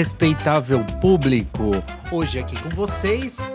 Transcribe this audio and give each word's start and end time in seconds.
respeitável 0.00 0.82
público. 0.98 1.72
Hoje 2.10 2.38
aqui 2.38 2.58
com 2.58 2.70
vocês, 2.70 3.46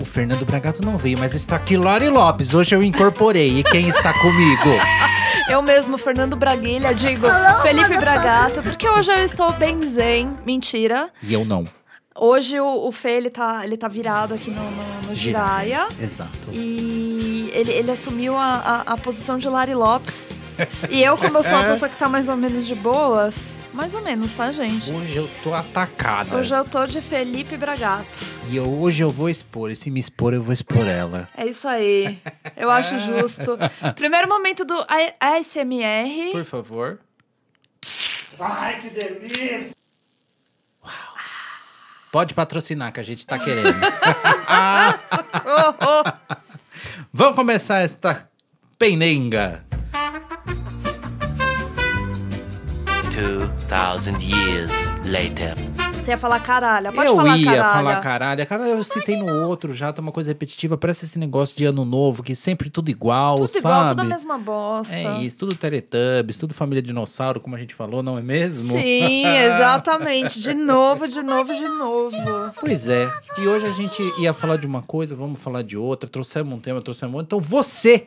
o 0.00 0.04
Fernando 0.04 0.44
Bragato 0.44 0.84
não 0.84 0.98
veio, 0.98 1.16
mas 1.16 1.36
está 1.36 1.54
aqui 1.54 1.76
Lori 1.76 2.08
Lopes. 2.08 2.52
Hoje 2.52 2.74
eu 2.74 2.82
incorporei. 2.82 3.60
E 3.60 3.62
quem 3.62 3.88
está 3.88 4.12
comigo? 4.12 4.70
Eu 5.48 5.62
mesmo, 5.62 5.96
Fernando 5.96 6.34
Braguilha, 6.36 6.92
digo 6.94 7.26
Felipe 7.62 7.98
Bragato, 7.98 8.62
porque 8.62 8.88
hoje 8.88 9.12
eu 9.12 9.22
estou 9.22 9.52
bem 9.52 9.82
zen. 9.82 10.38
Mentira. 10.46 11.10
E 11.22 11.34
eu 11.34 11.44
não. 11.44 11.66
Hoje 12.16 12.58
o, 12.58 12.86
o 12.86 12.90
Fê, 12.90 13.10
ele 13.10 13.28
tá, 13.28 13.60
ele 13.62 13.76
tá 13.76 13.86
virado 13.86 14.32
aqui 14.32 14.50
no, 14.50 14.62
no, 14.62 15.08
no 15.08 15.14
Jiraya. 15.14 15.86
Exato. 16.00 16.48
E 16.50 17.50
ele, 17.52 17.72
ele 17.72 17.90
assumiu 17.90 18.34
a, 18.34 18.54
a, 18.54 18.94
a 18.94 18.96
posição 18.96 19.36
de 19.36 19.46
Lari 19.48 19.74
Lopes. 19.74 20.28
E 20.88 21.02
eu, 21.02 21.16
como 21.18 21.36
eu 21.38 21.42
sou 21.42 21.52
uma 21.52 21.64
pessoa 21.64 21.90
que 21.90 21.96
tá 21.96 22.08
mais 22.08 22.28
ou 22.30 22.36
menos 22.36 22.66
de 22.66 22.74
boas, 22.74 23.58
mais 23.74 23.92
ou 23.92 24.00
menos, 24.02 24.30
tá, 24.32 24.50
gente? 24.52 24.90
Hoje 24.90 25.16
eu 25.18 25.28
tô 25.42 25.52
atacada. 25.52 26.36
Hoje 26.36 26.54
eu 26.54 26.64
tô 26.64 26.86
de 26.86 27.00
Felipe 27.00 27.56
Bragato. 27.56 28.20
E 28.48 28.56
eu- 28.56 28.80
hoje 28.80 29.02
eu 29.02 29.10
vou 29.10 29.28
expor. 29.28 29.70
E 29.70 29.76
se 29.76 29.90
me 29.90 29.98
expor, 30.00 30.32
eu 30.32 30.42
vou 30.42 30.52
expor 30.52 30.86
ela. 30.86 31.28
É 31.36 31.44
isso 31.46 31.66
aí. 31.66 32.18
Eu 32.56 32.70
acho 32.70 32.98
justo. 33.00 33.58
Primeiro 33.96 34.28
momento 34.28 34.64
do 34.64 34.74
ASMR. 35.20 36.30
Por 36.32 36.44
favor. 36.44 37.00
Ai, 38.38 38.80
que 38.80 38.90
delícia! 38.90 39.70
Pode 42.10 42.32
patrocinar, 42.32 42.92
que 42.92 43.00
a 43.00 43.02
gente 43.02 43.26
tá 43.26 43.36
querendo. 43.38 43.74
Socorro! 45.12 46.12
Vamos 47.12 47.34
começar 47.34 47.78
esta 47.80 48.28
penenga. 48.78 49.64
2,000 53.74 54.20
years 54.22 54.70
later. 55.04 55.52
Você 55.94 56.12
ia 56.12 56.16
falar 56.16 56.38
caralho. 56.38 56.92
Pode 56.92 57.08
eu 57.08 57.16
falar 57.16 57.36
ia 57.36 57.44
caralho. 57.44 57.74
falar 57.74 58.00
caralho. 58.00 58.46
Cara, 58.46 58.68
eu 58.68 58.84
citei 58.84 59.16
no 59.16 59.48
outro 59.48 59.74
já, 59.74 59.92
tá 59.92 60.00
uma 60.00 60.12
coisa 60.12 60.30
repetitiva. 60.30 60.78
Parece 60.78 61.06
esse 61.06 61.18
negócio 61.18 61.56
de 61.56 61.64
ano 61.64 61.84
novo, 61.84 62.22
que 62.22 62.36
sempre 62.36 62.70
tudo 62.70 62.88
igual, 62.88 63.38
Tudo 63.38 63.48
sabe? 63.48 63.58
igual, 63.58 63.88
tudo 63.88 64.00
a 64.02 64.04
mesma 64.04 64.38
bosta. 64.38 64.94
É 64.94 65.18
isso, 65.22 65.40
tudo 65.40 65.56
Teletubbies, 65.56 66.38
tudo 66.38 66.54
família 66.54 66.80
dinossauro, 66.80 67.40
como 67.40 67.56
a 67.56 67.58
gente 67.58 67.74
falou, 67.74 68.00
não 68.00 68.16
é 68.16 68.22
mesmo? 68.22 68.76
Sim, 68.76 69.26
exatamente. 69.26 70.40
De 70.40 70.54
novo, 70.54 71.08
de 71.08 71.22
novo, 71.24 71.52
de 71.52 71.68
novo. 71.68 72.16
Pois 72.60 72.86
é. 72.86 73.10
E 73.38 73.48
hoje 73.48 73.66
a 73.66 73.72
gente 73.72 74.00
ia 74.20 74.32
falar 74.32 74.56
de 74.56 74.68
uma 74.68 74.82
coisa, 74.82 75.16
vamos 75.16 75.40
falar 75.40 75.62
de 75.62 75.76
outra. 75.76 76.08
Trouxemos 76.08 76.54
um 76.54 76.60
tema, 76.60 76.80
trouxemos 76.80 77.16
outro. 77.16 77.26
Então 77.26 77.40
você, 77.40 78.06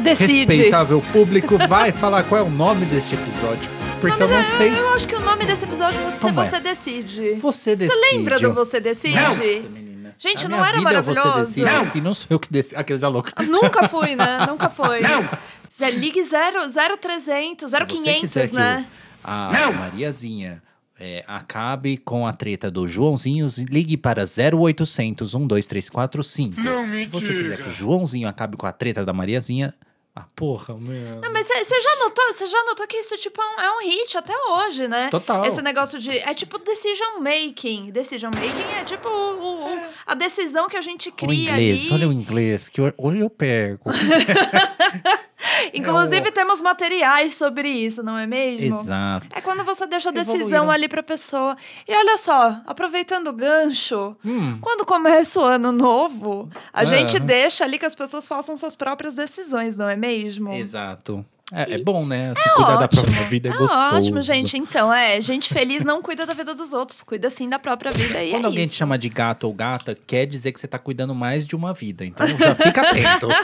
Decide. 0.00 0.38
respeitável 0.46 1.00
público, 1.12 1.56
vai 1.68 1.92
falar 1.92 2.24
qual 2.24 2.40
é 2.40 2.42
o 2.44 2.50
nome 2.50 2.84
deste 2.86 3.14
episódio. 3.14 3.77
Porque 4.00 4.22
eu 4.22 4.28
não 4.28 4.44
sei. 4.44 4.78
Eu 4.78 4.88
acho 4.94 5.08
que 5.08 5.14
o 5.14 5.20
nome 5.20 5.44
desse 5.44 5.64
episódio 5.64 6.00
pode 6.00 6.14
ser 6.14 6.20
Como 6.20 6.40
é? 6.42 6.48
Você 6.48 6.60
Decide. 6.60 7.32
Você 7.34 7.76
decide. 7.76 7.98
Você 8.00 8.14
lembra 8.16 8.38
do 8.38 8.52
Você 8.54 8.80
Decide? 8.80 9.14
Nossa, 9.18 9.68
menina. 9.68 10.14
Gente, 10.18 10.46
A 10.46 10.48
não 10.48 10.58
minha 10.58 10.68
era 10.68 10.78
vida 10.78 10.90
é 10.90 11.02
Você 11.02 11.14
maravilhoso? 11.20 11.50
decide, 11.50 11.66
Não. 11.66 11.90
E 11.94 12.00
não 12.00 12.14
sou 12.14 12.26
eu 12.30 12.38
que 12.40 12.50
decido. 12.50 12.80
Aqueles 12.80 13.02
é 13.02 13.08
louca. 13.08 13.32
Nunca 13.44 13.86
fui, 13.88 14.14
né? 14.16 14.46
Nunca 14.46 14.68
foi. 14.70 15.00
Não. 15.00 15.28
Zé, 15.76 15.90
ligue 15.90 16.22
0, 16.22 16.60
0300, 17.00 17.70
Se 17.70 17.76
você 17.76 17.84
0500, 17.84 18.20
quiser 18.20 18.48
que 18.48 18.54
né? 18.54 18.86
o- 19.24 19.28
a 19.30 19.50
Não. 19.52 19.72
Mariazinha 19.74 20.62
é, 20.98 21.24
acabe 21.28 21.96
com 21.98 22.26
a 22.26 22.32
treta 22.32 22.70
do 22.70 22.88
Joãozinho, 22.88 23.46
ligue 23.68 23.96
para 23.96 24.24
0800 24.24 25.32
12345. 25.32 26.60
Não 26.60 26.86
me 26.86 27.02
Se 27.04 27.08
você 27.08 27.28
quiser 27.34 27.56
que 27.62 27.68
o 27.68 27.72
Joãozinho 27.72 28.28
acabe 28.28 28.56
com 28.56 28.66
a 28.66 28.72
treta 28.72 29.04
da 29.04 29.12
Mariazinha. 29.12 29.74
Ah, 30.20 30.24
porra, 30.34 30.74
meu. 30.76 31.20
Não, 31.20 31.32
mas 31.32 31.46
você 31.46 31.80
já 31.80 31.96
notou, 32.04 32.24
você 32.32 32.46
já 32.46 32.62
notou 32.64 32.86
que 32.86 32.96
isso 32.96 33.16
tipo, 33.18 33.40
é, 33.40 33.44
um, 33.46 33.60
é 33.60 33.72
um 33.76 33.80
hit 33.88 34.16
até 34.18 34.34
hoje, 34.50 34.88
né? 34.88 35.08
Total. 35.10 35.44
Esse 35.44 35.62
negócio 35.62 35.98
de. 35.98 36.10
É 36.18 36.34
tipo 36.34 36.58
decision 36.58 37.20
making. 37.20 37.90
Decision 37.92 38.30
making 38.34 38.78
é 38.80 38.84
tipo 38.84 39.08
o- 39.08 39.74
o- 39.74 39.80
a 40.06 40.14
decisão 40.14 40.68
que 40.68 40.76
a 40.76 40.80
gente 40.80 41.08
O 41.10 41.12
cria 41.12 41.52
inglês, 41.52 41.86
ali. 41.86 41.94
olha 41.94 42.08
o 42.08 42.12
inglês, 42.12 42.68
que 42.68 42.80
hoje 42.80 43.18
eu 43.20 43.30
pego. 43.30 43.84
Inclusive, 45.74 46.26
É 46.26 46.30
o- 46.30 46.32
temos 46.32 46.60
materiais 46.60 47.34
sobre 47.34 47.68
isso, 47.68 48.02
não 48.02 48.16
é 48.18 48.26
mesmo? 48.26 48.80
Exato. 48.80 49.26
É 49.32 49.40
quando 49.40 49.64
você 49.64 49.86
deixa 49.86 50.08
a 50.08 50.12
decisão 50.12 50.36
Evoluíram. 50.40 50.70
ali 50.70 50.88
pra 50.88 51.02
pessoa. 51.02 51.56
E 51.86 51.94
olha 51.94 52.16
só, 52.16 52.60
aproveitando 52.66 53.28
o 53.28 53.32
gancho, 53.32 54.16
Hum. 54.24 54.58
quando 54.60 54.84
começa 54.84 55.40
o 55.40 55.44
ano 55.44 55.72
novo, 55.72 56.48
a 56.72 56.80
Ah. 56.80 56.84
gente 56.84 57.18
deixa 57.18 57.64
ali 57.64 57.78
que 57.78 57.86
as 57.86 57.94
pessoas 57.94 58.26
façam 58.26 58.56
suas 58.56 58.74
próprias 58.74 59.14
decisões, 59.14 59.76
não 59.76 59.88
é 59.88 59.96
mesmo? 59.96 60.52
Exato. 60.52 61.24
É, 61.52 61.74
é 61.74 61.78
bom, 61.78 62.04
né? 62.04 62.34
Se 62.36 62.54
cuidar 62.54 62.76
da 62.76 62.84
Ótimo. 62.84 63.02
própria 63.02 63.26
vida 63.26 63.48
é, 63.48 63.52
é 63.52 63.56
gostoso. 63.56 63.96
ótimo, 63.96 64.22
gente. 64.22 64.58
Então, 64.58 64.92
é, 64.92 65.20
gente 65.20 65.48
feliz 65.52 65.82
não 65.82 66.02
cuida 66.02 66.26
da 66.26 66.34
vida 66.34 66.54
dos 66.54 66.72
outros, 66.74 67.02
cuida 67.02 67.30
sim 67.30 67.48
da 67.48 67.58
própria 67.58 67.90
vida 67.90 68.22
e 68.22 68.32
Quando 68.32 68.44
é 68.44 68.46
alguém 68.46 68.62
isso. 68.64 68.72
te 68.72 68.76
chama 68.76 68.98
de 68.98 69.08
gato 69.08 69.44
ou 69.44 69.54
gata, 69.54 69.96
quer 70.06 70.26
dizer 70.26 70.52
que 70.52 70.60
você 70.60 70.68
tá 70.68 70.78
cuidando 70.78 71.14
mais 71.14 71.46
de 71.46 71.56
uma 71.56 71.72
vida. 71.72 72.04
Então 72.04 72.26
já 72.26 72.54
fica 72.54 72.82
atento. 72.82 73.28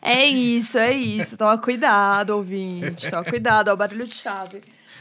É 0.00 0.24
isso, 0.24 0.78
é 0.78 0.92
isso. 0.92 1.36
Toma 1.36 1.58
cuidado, 1.58 2.30
ouvinte. 2.30 3.10
Toma 3.10 3.24
cuidado, 3.24 3.68
ó, 3.68 3.74
o 3.74 3.76
barulho 3.76 4.06
de 4.06 4.14
chave. 4.14 4.60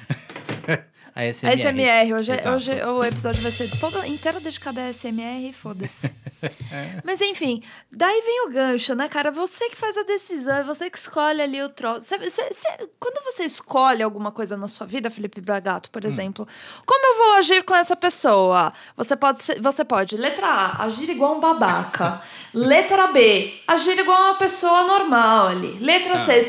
A 1.16 1.24
SMR. 1.24 2.14
Hoje, 2.14 2.31
é- 2.34 2.52
hoje 2.52 2.74
o 2.84 3.02
episódio 3.02 3.42
vai 3.42 3.50
ser 3.52 3.70
todo 3.80 4.06
inteiro 4.06 4.42
dedicado 4.42 4.81
a 4.81 4.88
ASMR, 4.88 5.53
foda-se. 5.53 6.12
Mas 7.06 7.22
enfim, 7.22 7.64
daí 7.90 8.22
vem 8.22 8.46
o 8.48 8.50
gancho, 8.52 8.94
né, 8.96 9.08
cara? 9.08 9.31
Você 9.31 9.70
que 9.70 9.78
faz 9.78 9.98
a 9.98 10.03
decisão, 10.03 10.58
é 10.58 10.64
você 10.64 10.90
que 10.90 10.98
escolhe 10.98 11.42
ali 11.42 11.64
o 11.64 11.70
troço. 11.70 12.02
Você- 12.02 12.18
você- 12.18 12.50
você- 12.52 12.90
quando 13.00 13.24
você 13.24 13.46
escolhe 13.46 14.03
alguma 14.03 14.30
coisa 14.30 14.58
na 14.58 14.68
sua 14.68 14.86
vida, 14.86 15.09
Felipe 15.09 15.40
Bragato, 15.40 15.88
Hum. 15.88 15.92
por 15.94 16.03
exemplo, 16.03 16.46
como 16.86 17.06
eu 17.08 17.18
vou 17.18 17.34
agir 17.36 17.64
com 17.64 17.74
essa 17.74 17.96
pessoa? 17.96 18.74
Você 18.97 19.16
pode, 19.16 19.42
ser- 19.42 19.62
você 19.62 19.86
pode, 19.86 20.18
letra 20.18 20.47
A, 20.47 20.84
agir 20.84 21.09
igual 21.09 21.38
um 21.38 21.40
babaca. 21.40 22.22
letra 22.53 23.08
B, 23.08 23.53
agir 23.66 23.97
igual 23.97 24.22
uma 24.32 24.36
pessoa 24.36 24.84
normal 24.86 25.47
ali. 25.47 25.78
Letra 25.80 26.16
Ah. 26.16 26.26
C, 26.26 26.42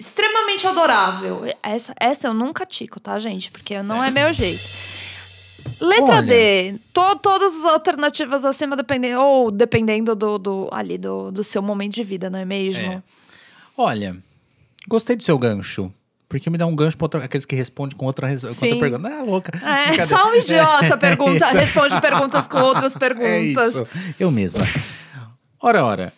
extremamente 0.00 0.66
adorável. 0.66 1.42
Essa, 1.62 1.94
essa 2.00 2.26
eu 2.26 2.34
nunca 2.34 2.64
tico, 2.64 2.98
tá, 2.98 3.18
gente? 3.18 3.50
Porque 3.50 3.80
não 3.82 4.02
é 4.02 4.10
meu 4.10 4.32
jeito. 4.32 4.60
Letra 5.78 6.16
Olha. 6.16 6.22
D, 6.22 6.78
to- 6.92 7.16
todas 7.16 7.54
as 7.56 7.64
alternativas 7.66 8.44
acima, 8.44 8.74
dependendo, 8.74 9.20
ou 9.20 9.50
dependendo 9.50 10.14
do, 10.16 10.38
do, 10.38 10.68
ali, 10.72 10.96
do, 10.98 11.30
do 11.30 11.44
seu 11.44 11.60
momento 11.62 11.94
de 11.94 12.02
vida, 12.02 12.30
não 12.30 12.38
é 12.38 12.44
mesmo? 12.46 12.82
É. 12.82 13.02
Olha, 13.76 14.16
gostei 14.88 15.14
do 15.16 15.22
seu 15.22 15.38
gancho. 15.38 15.92
Porque 16.28 16.48
me 16.48 16.56
dá 16.56 16.64
um 16.64 16.76
gancho 16.76 16.96
pra 16.96 17.06
outra, 17.06 17.24
aqueles 17.24 17.44
que 17.44 17.56
respondem 17.56 17.96
com 17.96 18.06
outra, 18.06 18.26
res- 18.28 18.42
com 18.42 18.48
outra 18.48 18.68
Sim. 18.68 18.78
pergunta. 18.78 19.08
Ah, 19.08 19.22
louca. 19.22 19.52
É, 19.66 20.06
só 20.06 20.30
um 20.30 20.34
idiota 20.36 20.96
pergunta, 20.96 21.44
isso. 21.46 21.56
responde 21.56 22.00
perguntas 22.00 22.46
com 22.46 22.58
outras 22.58 22.96
perguntas. 22.96 23.26
É 23.26 23.80
isso. 23.82 23.86
Eu 24.18 24.30
mesma. 24.30 24.60
Ora, 25.60 25.84
ora. 25.84 26.12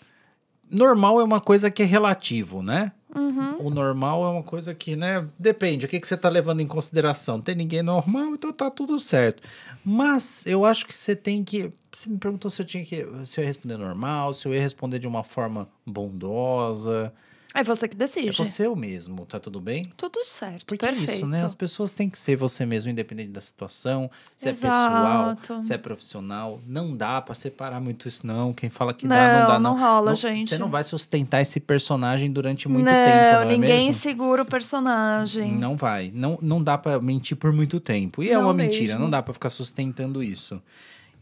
Normal 0.73 1.21
é 1.21 1.25
uma 1.25 1.41
coisa 1.41 1.71
que 1.71 1.83
é 1.83 1.87
relativo, 1.87 2.63
né? 2.63 2.93
Uhum. 3.15 3.67
O 3.67 3.71
normal 3.71 4.25
é 4.25 4.31
uma 4.31 4.43
coisa 4.43 4.75
que, 4.75 4.97
né? 4.97 5.29
Depende. 5.39 5.85
O 5.85 5.89
que, 5.89 6.01
que 6.01 6.09
você 6.09 6.17
tá 6.17 6.31
levando 6.31 6.61
em 6.61 6.67
consideração? 6.67 7.41
Tem 7.41 7.55
ninguém 7.55 7.83
normal, 7.83 8.35
então 8.35 8.51
tá 8.53 8.71
tudo 8.71 8.99
certo. 8.99 9.43
Mas 9.85 10.45
eu 10.47 10.65
acho 10.65 10.87
que 10.87 10.95
você 10.95 11.15
tem 11.15 11.45
que. 11.45 11.71
Você 11.93 12.09
me 12.09 12.17
perguntou 12.17 12.51
se 12.51 12.63
eu 12.63 12.67
tinha 12.67 12.85
que. 12.85 13.07
Se 13.27 13.39
eu 13.39 13.43
ia 13.43 13.49
responder 13.49 13.77
normal, 13.77 14.33
se 14.33 14.49
eu 14.49 14.55
ia 14.55 14.61
responder 14.61 14.99
de 14.99 15.07
uma 15.07 15.23
forma 15.23 15.69
bondosa. 15.87 17.13
É 17.55 17.63
você 17.63 17.87
que 17.87 17.95
decide. 17.97 18.29
É 18.31 18.33
você 18.33 18.67
eu 18.67 18.75
mesmo, 18.75 19.27
tá 19.27 19.39
tudo 19.39 19.61
bem? 19.61 19.85
Tudo 19.97 20.25
certo, 20.25 20.67
Porque 20.67 20.87
perfeito. 20.87 21.11
é 21.11 21.15
isso, 21.17 21.27
né? 21.27 21.45
As 21.45 21.55
pessoas 21.55 21.93
têm 21.93 22.09
que 22.09 22.19
ser 22.19 22.35
você 22.37 22.65
mesmo, 22.65 22.91
independente 22.91 23.31
da 23.31 23.41
situação. 23.41 24.11
Se 24.37 24.49
é 24.49 24.51
Exato. 24.53 25.37
pessoal, 25.41 25.63
se 25.63 25.73
é 25.75 25.77
profissional. 25.79 26.61
Não 26.67 26.97
dá 26.97 27.21
pra 27.21 27.35
separar 27.35 27.81
muito 27.81 28.09
isso, 28.09 28.27
não. 28.27 28.53
Quem 28.55 28.71
fala 28.71 28.95
que 28.95 29.07
Não, 29.07 29.15
dá, 29.15 29.41
não 29.41 29.47
dá, 29.49 29.61
não 29.61 29.77
não. 29.77 29.81
rola, 29.81 30.17
gente. 30.17 30.47
Você 30.49 30.57
não 30.57 30.71
vai 30.71 30.83
sustentar 30.83 31.43
esse 31.43 31.61
personagem 31.61 32.33
durante 32.33 32.69
muito 32.69 32.87
não, 32.87 32.93
tempo, 32.93 33.33
não 33.35 33.43
é 33.43 33.45
ninguém 33.45 33.93
segura 33.93 34.43
o 34.43 34.47
personagem. 34.47 35.53
Não 35.53 35.77
vai. 35.77 36.11
Não, 36.15 36.39
não 36.41 36.63
dá 36.63 36.79
pra 36.79 37.01
mentir 37.01 37.37
por 37.37 37.53
muito 37.53 37.79
tempo. 37.81 38.23
E 38.23 38.31
é 38.31 38.35
Não 38.35 38.45
uma 38.45 38.55
mentira, 38.55 38.93
mesmo. 38.95 39.01
não 39.01 39.11
dá 39.11 39.23
pra 39.23 39.35
ficar 39.35 39.51
sustentando 39.51 40.23
isso. 40.23 40.63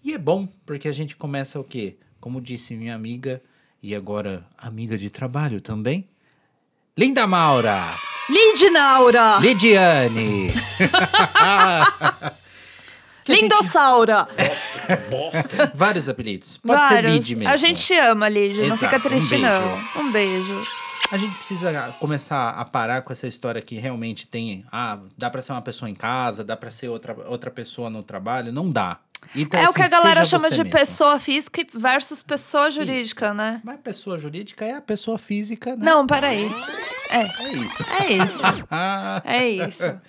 E 0.04 0.14
é 0.14 0.18
bom, 0.18 0.48
porque 0.64 0.86
a 0.88 0.92
gente 0.92 1.16
começa 1.16 1.58
o 1.58 1.64
quê? 1.64 1.96
Como 2.20 2.40
disse 2.40 2.74
minha 2.74 2.94
amiga, 2.94 3.42
e 3.82 3.94
agora 3.94 4.46
amiga 4.56 4.96
de 4.96 5.10
trabalho 5.10 5.60
também, 5.60 6.06
Linda 7.00 7.26
Maura! 7.26 7.94
Lidnaura! 8.28 9.38
Lidiane! 9.40 10.48
Que 13.22 13.32
a 13.32 13.34
gente- 13.36 13.42
Lindossaura! 13.52 14.26
Vários 15.74 16.08
apelidos. 16.08 16.56
Pode 16.58 16.82
ser 16.88 16.94
Vários. 16.94 17.12
Lid 17.12 17.36
mesmo. 17.36 17.52
A 17.52 17.56
gente 17.56 17.82
te 17.82 17.94
ama, 17.94 18.28
Lid. 18.28 18.66
Não 18.66 18.76
fica 18.76 18.96
um 18.96 19.00
triste, 19.00 19.30
beijo. 19.30 19.46
não. 19.46 20.02
Um 20.02 20.10
beijo. 20.12 20.62
A 21.12 21.16
gente 21.16 21.36
precisa 21.36 21.94
começar 22.00 22.50
a 22.50 22.64
parar 22.64 23.02
com 23.02 23.12
essa 23.12 23.26
história 23.26 23.60
que 23.60 23.76
realmente 23.76 24.26
tem. 24.26 24.64
Ah, 24.72 24.98
dá 25.18 25.28
pra 25.30 25.42
ser 25.42 25.52
uma 25.52 25.62
pessoa 25.62 25.88
em 25.90 25.94
casa, 25.94 26.42
dá 26.42 26.56
pra 26.56 26.70
ser 26.70 26.88
outra, 26.88 27.14
outra 27.26 27.50
pessoa 27.50 27.88
no 27.90 28.02
trabalho. 28.02 28.50
Não 28.52 28.70
dá. 28.70 28.98
Então, 29.34 29.60
é 29.60 29.64
o 29.64 29.66
assim, 29.66 29.74
que 29.74 29.82
a 29.82 29.88
galera 29.88 30.24
chama 30.24 30.50
de 30.50 30.58
mesmo. 30.58 30.70
pessoa 30.72 31.18
física 31.18 31.62
versus 31.74 32.22
pessoa 32.22 32.70
jurídica, 32.70 33.32
né? 33.32 33.60
Mas 33.64 33.78
pessoa 33.80 34.18
jurídica 34.18 34.64
é 34.64 34.74
a 34.74 34.80
pessoa 34.80 35.18
física, 35.18 35.76
né? 35.76 35.84
Não, 35.84 36.06
peraí. 36.06 36.44
É, 37.10 37.22
É 37.22 37.52
isso. 37.52 37.84
é 38.00 38.12
isso. 38.12 38.42
É 39.24 39.48
isso. 39.48 40.00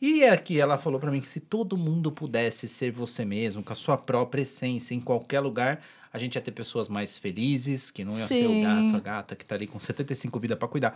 E 0.00 0.24
aqui 0.24 0.60
ela 0.60 0.76
falou 0.78 0.98
pra 0.98 1.10
mim 1.10 1.20
que 1.20 1.28
se 1.28 1.38
todo 1.38 1.76
mundo 1.76 2.10
pudesse 2.10 2.66
ser 2.66 2.90
você 2.90 3.24
mesmo, 3.24 3.62
com 3.62 3.72
a 3.72 3.76
sua 3.76 3.96
própria 3.96 4.42
essência, 4.42 4.94
em 4.94 5.00
qualquer 5.00 5.40
lugar, 5.40 5.80
a 6.12 6.18
gente 6.18 6.34
ia 6.34 6.40
ter 6.42 6.50
pessoas 6.52 6.88
mais 6.88 7.16
felizes, 7.16 7.90
que 7.90 8.04
não 8.04 8.16
ia 8.18 8.26
ser 8.26 8.46
o 8.46 8.50
Sim. 8.50 8.62
gato, 8.62 8.96
a 8.96 9.00
gata 9.00 9.36
que 9.36 9.44
tá 9.44 9.54
ali 9.54 9.66
com 9.66 9.78
75 9.78 10.38
vidas 10.38 10.58
pra 10.58 10.68
cuidar. 10.68 10.94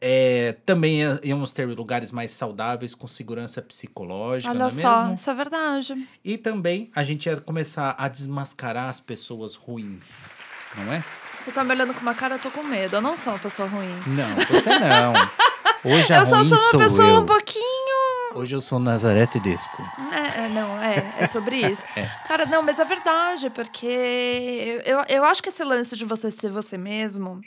É, 0.00 0.56
também 0.66 0.98
íamos 1.22 1.50
ter 1.50 1.66
lugares 1.66 2.10
mais 2.12 2.30
saudáveis, 2.32 2.94
com 2.94 3.06
segurança 3.06 3.62
psicológica, 3.62 4.52
não 4.52 4.66
Olha 4.66 4.72
é 4.72 4.82
só, 4.82 5.00
mesmo? 5.02 5.14
isso 5.14 5.30
é 5.30 5.34
verdade. 5.34 6.08
E 6.22 6.36
também 6.36 6.90
a 6.94 7.02
gente 7.02 7.26
ia 7.26 7.36
começar 7.40 7.94
a 7.98 8.06
desmascarar 8.06 8.88
as 8.88 9.00
pessoas 9.00 9.54
ruins, 9.54 10.30
não 10.76 10.92
é? 10.92 11.02
Você 11.38 11.50
tá 11.50 11.62
me 11.64 11.72
olhando 11.72 11.94
com 11.94 12.00
uma 12.00 12.14
cara, 12.14 12.34
eu 12.36 12.38
tô 12.38 12.50
com 12.50 12.62
medo. 12.62 12.96
Eu 12.96 13.02
não 13.02 13.16
sou 13.16 13.32
uma 13.32 13.38
pessoa 13.38 13.68
ruim. 13.68 13.94
Não, 14.06 14.34
você 14.46 14.70
não. 14.78 15.12
Hoje 15.84 16.12
a 16.14 16.18
eu 16.18 16.24
só 16.26 16.36
ruim 16.36 16.44
sou 16.44 16.56
uma 16.58 16.70
sou 16.70 16.80
pessoa 16.80 17.08
eu. 17.08 17.20
um 17.20 17.26
pouquinho. 17.26 18.03
Hoje 18.34 18.56
eu 18.56 18.60
sou 18.60 18.80
Nazaré 18.80 19.26
Tedesco. 19.26 19.80
É, 20.12 20.46
é, 20.46 20.48
não, 20.48 20.82
é, 20.82 21.14
é 21.20 21.26
sobre 21.26 21.56
isso. 21.56 21.84
É. 21.96 22.06
Cara, 22.26 22.44
não, 22.46 22.60
mas 22.62 22.80
é 22.80 22.84
verdade, 22.84 23.48
porque 23.50 24.82
eu, 24.84 25.04
eu 25.08 25.24
acho 25.24 25.40
que 25.40 25.48
esse 25.48 25.62
lance 25.62 25.94
de 25.94 26.04
você 26.04 26.30
ser 26.30 26.50
você 26.50 26.76
mesmo. 26.76 27.40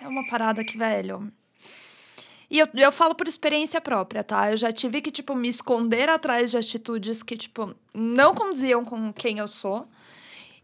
É 0.00 0.08
uma 0.08 0.26
parada 0.26 0.64
que, 0.64 0.78
velho. 0.78 1.30
E 2.50 2.58
eu, 2.58 2.68
eu 2.74 2.90
falo 2.90 3.14
por 3.14 3.28
experiência 3.28 3.80
própria, 3.80 4.24
tá? 4.24 4.50
Eu 4.50 4.56
já 4.56 4.72
tive 4.72 5.02
que, 5.02 5.10
tipo, 5.10 5.34
me 5.34 5.48
esconder 5.48 6.08
atrás 6.08 6.50
de 6.50 6.56
atitudes 6.56 7.22
que, 7.22 7.36
tipo, 7.36 7.74
não 7.92 8.34
condiziam 8.34 8.84
com 8.84 9.12
quem 9.12 9.38
eu 9.38 9.48
sou. 9.48 9.86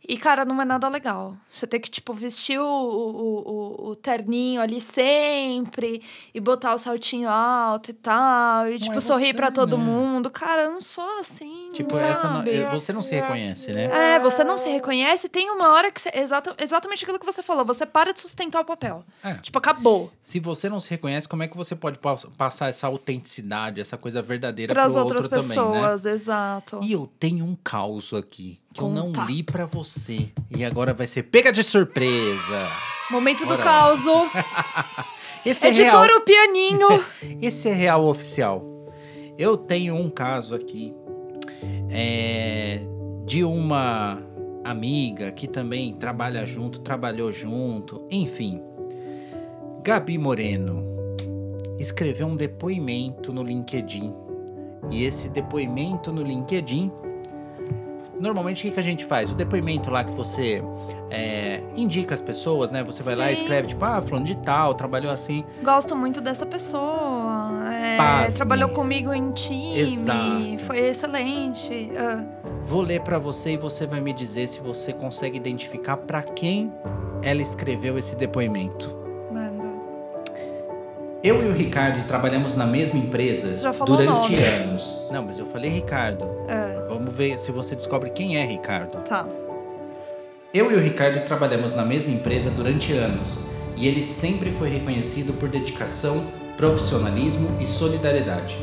E, 0.09 0.17
cara, 0.17 0.43
não 0.43 0.61
é 0.63 0.65
nada 0.65 0.89
legal. 0.89 1.37
Você 1.53 1.67
tem 1.67 1.79
que, 1.79 1.91
tipo, 1.91 2.15
vestir 2.15 2.59
o, 2.59 2.65
o, 2.65 3.85
o, 3.87 3.91
o 3.91 3.95
terninho 3.97 4.59
ali 4.59 4.81
sempre 4.81 6.01
e 6.33 6.41
botar 6.41 6.73
o 6.73 6.79
saltinho 6.79 7.29
alto 7.29 7.91
e 7.91 7.93
tal. 7.93 8.67
E, 8.71 8.79
tipo, 8.79 8.97
é 8.97 9.01
sorrir 9.01 9.35
pra 9.35 9.51
todo 9.51 9.77
né? 9.77 9.85
mundo. 9.85 10.31
Cara, 10.31 10.63
eu 10.63 10.73
não 10.73 10.81
sou 10.81 11.05
assim. 11.21 11.69
Tipo, 11.75 11.93
sabe? 11.93 12.07
essa 12.09 12.29
não- 12.31 12.71
você 12.71 12.91
não 12.91 13.03
se 13.03 13.15
reconhece, 13.15 13.71
né? 13.73 14.15
É, 14.15 14.19
você 14.19 14.43
não 14.43 14.57
se 14.57 14.71
reconhece. 14.71 15.29
Tem 15.29 15.51
uma 15.51 15.69
hora 15.75 15.91
que 15.93 16.01
você. 16.01 16.11
Exata, 16.15 16.55
exatamente 16.59 17.05
aquilo 17.05 17.19
que 17.19 17.27
você 17.27 17.43
falou. 17.43 17.67
Você 17.67 17.85
para 17.85 18.11
de 18.15 18.19
sustentar 18.21 18.63
o 18.63 18.65
papel. 18.65 19.05
É. 19.23 19.35
Tipo, 19.35 19.59
acabou. 19.59 20.11
Se 20.23 20.41
você 20.41 20.71
não 20.71 20.81
se 20.81 20.89
reconhece, 20.89 21.29
como 21.29 21.43
é 21.43 21.49
que 21.49 21.57
você 21.57 21.77
pode 21.77 21.99
pas- 21.99 22.25
passar 22.39 22.69
essa 22.71 22.87
autenticidade, 22.87 23.79
essa 23.79 23.99
coisa 23.99 24.23
verdadeira 24.23 24.73
Para 24.73 24.83
para 24.83 24.89
as 24.89 24.97
outras 24.97 25.29
pessoas, 25.29 26.07
exato. 26.07 26.77
Também, 26.77 26.89
né? 26.89 26.91
E 26.91 26.93
eu 26.95 27.11
tenho 27.21 27.45
um 27.45 27.55
caos 27.63 28.15
aqui 28.15 28.59
que 28.79 28.85
eu 28.85 28.89
não 28.89 29.07
Conta. 29.07 29.25
li 29.25 29.43
pra 29.43 29.67
você 29.67 30.29
e 30.49 30.65
agora 30.65 30.95
vai 30.95 31.07
ser 31.09 31.25
pega 31.25 31.51
de 31.51 31.65
surpresa. 31.65 32.69
Momento 33.11 33.41
do 33.41 33.47
Bora 33.47 33.59
lá. 33.59 33.65
caos. 33.65 34.01
Esse 35.45 35.67
é 35.67 35.71
Editor 35.71 36.07
real. 36.07 36.19
o 36.19 36.21
pianinho. 36.21 36.89
Esse 37.43 37.69
é 37.69 37.73
real 37.73 38.05
oficial. 38.05 38.65
Eu 39.37 39.57
tenho 39.57 39.97
um 39.97 40.09
caso 40.09 40.55
aqui 40.55 40.95
é, 41.91 42.81
de 43.25 43.43
uma 43.43 44.23
amiga 44.65 45.33
que 45.33 45.49
também 45.49 45.95
trabalha 45.95 46.47
junto, 46.47 46.81
trabalhou 46.81 47.33
junto, 47.33 48.07
enfim. 48.11 48.61
Gabi 49.83 50.19
Moreno 50.19 50.85
escreveu 51.79 52.27
um 52.27 52.37
depoimento 52.37 53.33
no 53.33 53.43
LinkedIn. 53.43 54.13
E 54.91 55.05
esse 55.05 55.29
depoimento 55.29 56.13
no 56.13 56.23
LinkedIn. 56.23 56.93
Normalmente 58.21 58.61
o 58.61 58.69
que, 58.69 58.75
que 58.75 58.81
a 58.81 58.83
gente 58.83 59.05
faz? 59.05 59.31
O 59.31 59.35
depoimento 59.35 59.91
lá 59.91 60.03
que 60.05 60.11
você 60.13 60.63
é, 61.11 61.61
indica 61.77 62.15
as 62.15 62.21
pessoas, 62.21 62.71
né? 62.71 62.83
Você 62.83 63.03
vai 63.03 63.15
lá 63.15 63.31
e 63.31 63.37
Sim. 63.37 63.43
escreve, 63.43 63.69
tipo, 63.69 63.85
ah, 63.85 64.01
fulano 64.01 64.27
de 64.27 64.37
tal, 64.37 64.75
trabalhou 64.75 65.13
assim. 65.13 65.45
Gosto 65.63 65.95
muito 65.95 66.21
dessa 66.21 66.45
pessoa. 66.45 67.51
É, 67.73 68.27
trabalhou 68.37 68.69
comigo 68.71 69.13
em 69.13 69.31
time. 69.33 69.79
Exato. 69.79 70.59
Foi 70.67 70.79
excelente. 70.79 71.91
Ah, 71.97 72.25
Vou 72.63 72.83
ler 72.83 73.01
pra 73.01 73.19
você 73.19 73.53
e 73.53 73.57
você 73.57 73.87
vai 73.87 74.01
me 74.01 74.13
dizer 74.13 74.47
se 74.47 74.61
você 74.61 74.93
consegue 74.93 75.37
identificar 75.37 75.97
pra 75.97 76.23
quem 76.23 76.73
ela 77.23 77.41
escreveu 77.41 77.97
esse 77.99 78.15
depoimento. 78.15 78.98
Eu 81.23 81.43
e 81.45 81.49
o 81.49 81.53
Ricardo 81.53 82.07
trabalhamos 82.07 82.55
na 82.55 82.65
mesma 82.67 82.99
empresa 82.99 83.57
já 83.57 83.73
falou 83.73 83.97
durante 83.97 84.33
nome. 84.33 84.45
anos. 84.45 85.09
Não, 85.11 85.25
mas 85.25 85.39
eu 85.39 85.47
falei 85.47 85.71
Ricardo. 85.71 86.25
Ah, 86.49 86.87
Vamos 86.89 87.13
ver 87.13 87.39
se 87.39 87.51
você 87.51 87.75
descobre 87.75 88.11
quem 88.11 88.37
é 88.37 88.45
Ricardo. 88.45 88.99
tá. 89.03 89.27
Eu 90.55 90.73
e 90.73 90.75
o 90.77 90.81
Ricardo 90.81 91.23
trabalhamos 91.27 91.75
na 91.75 91.85
mesma 91.85 92.11
empresa 92.11 92.51
durante 92.51 92.93
anos 92.95 93.45
e 93.77 93.87
ele 93.87 94.01
sempre 94.01 94.51
foi 94.53 94.71
reconhecido 94.71 95.35
por 95.39 95.49
dedicação, 95.49 96.25
profissionalismo 96.57 97.51
e 97.61 97.67
solidariedade. 97.67 98.57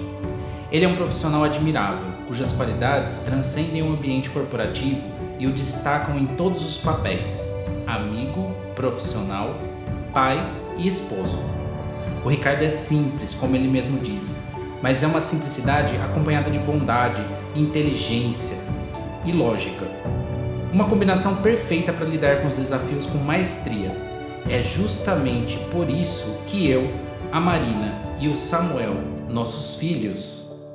Ele 0.71 0.83
é 0.83 0.87
um 0.87 0.95
profissional 0.95 1.43
admirável, 1.43 2.05
cujas 2.27 2.51
qualidades 2.51 3.17
transcendem 3.19 3.83
o 3.83 3.89
ambiente 3.93 4.31
corporativo 4.31 5.01
e 5.37 5.45
o 5.45 5.51
destacam 5.51 6.17
em 6.17 6.25
todos 6.25 6.65
os 6.65 6.77
papéis: 6.77 7.47
amigo, 7.85 8.51
profissional, 8.73 9.53
pai 10.11 10.39
e 10.77 10.87
esposo. 10.87 11.37
O 12.25 12.27
Ricardo 12.27 12.63
é 12.63 12.69
simples, 12.69 13.35
como 13.35 13.55
ele 13.55 13.67
mesmo 13.67 13.99
diz, 13.99 14.45
mas 14.81 15.03
é 15.03 15.05
uma 15.05 15.21
simplicidade 15.21 15.95
acompanhada 15.97 16.49
de 16.49 16.57
bondade, 16.57 17.23
inteligência 17.55 18.57
e 19.23 19.31
lógica. 19.31 19.85
Uma 20.73 20.89
combinação 20.89 21.35
perfeita 21.35 21.93
para 21.93 22.03
lidar 22.03 22.41
com 22.41 22.47
os 22.47 22.57
desafios 22.57 23.05
com 23.05 23.19
maestria. 23.19 23.95
É 24.49 24.59
justamente 24.59 25.55
por 25.69 25.87
isso 25.87 26.39
que 26.47 26.67
eu, 26.67 26.89
a 27.31 27.39
Marina 27.39 27.93
e 28.19 28.27
o 28.27 28.35
Samuel, 28.35 28.95
nossos 29.29 29.79
filhos, 29.79 30.65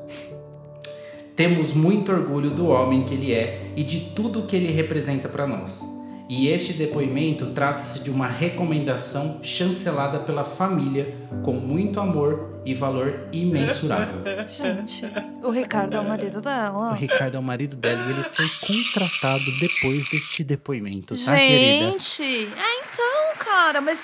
temos 1.35 1.73
muito 1.73 2.13
orgulho 2.13 2.51
do 2.51 2.69
homem 2.69 3.03
que 3.03 3.15
ele 3.15 3.35
é 3.35 3.73
e 3.75 3.83
de 3.83 4.13
tudo 4.15 4.43
que 4.43 4.55
ele 4.55 4.71
representa 4.71 5.29
para 5.29 5.49
nós. 5.49 6.00
E 6.33 6.47
este 6.47 6.73
depoimento 6.75 7.47
trata-se 7.47 7.99
de 8.05 8.09
uma 8.09 8.29
recomendação 8.29 9.41
chancelada 9.43 10.21
pela 10.21 10.45
família 10.45 11.13
com 11.45 11.55
muito 11.55 11.99
amor 11.99 12.63
e 12.65 12.73
valor 12.73 13.27
imensurável. 13.33 14.23
Gente, 14.49 15.03
o 15.43 15.51
Ricardo 15.51 15.97
é 15.97 16.01
o 16.01 16.05
marido 16.09 16.39
O 16.39 16.41
dela. 16.41 16.95
Ricardo 16.95 17.37
é 17.37 17.41
o 17.41 17.43
marido 17.43 17.75
dela 17.75 18.01
e 18.07 18.13
ele 18.13 18.23
foi 18.23 18.49
contratado 18.65 19.43
depois 19.59 20.09
deste 20.09 20.45
depoimento, 20.45 21.17
tá, 21.17 21.35
querida? 21.35 21.91
Gente, 21.91 22.23
é 22.23 22.77
então, 22.79 23.37
cara, 23.37 23.81
mas 23.81 24.01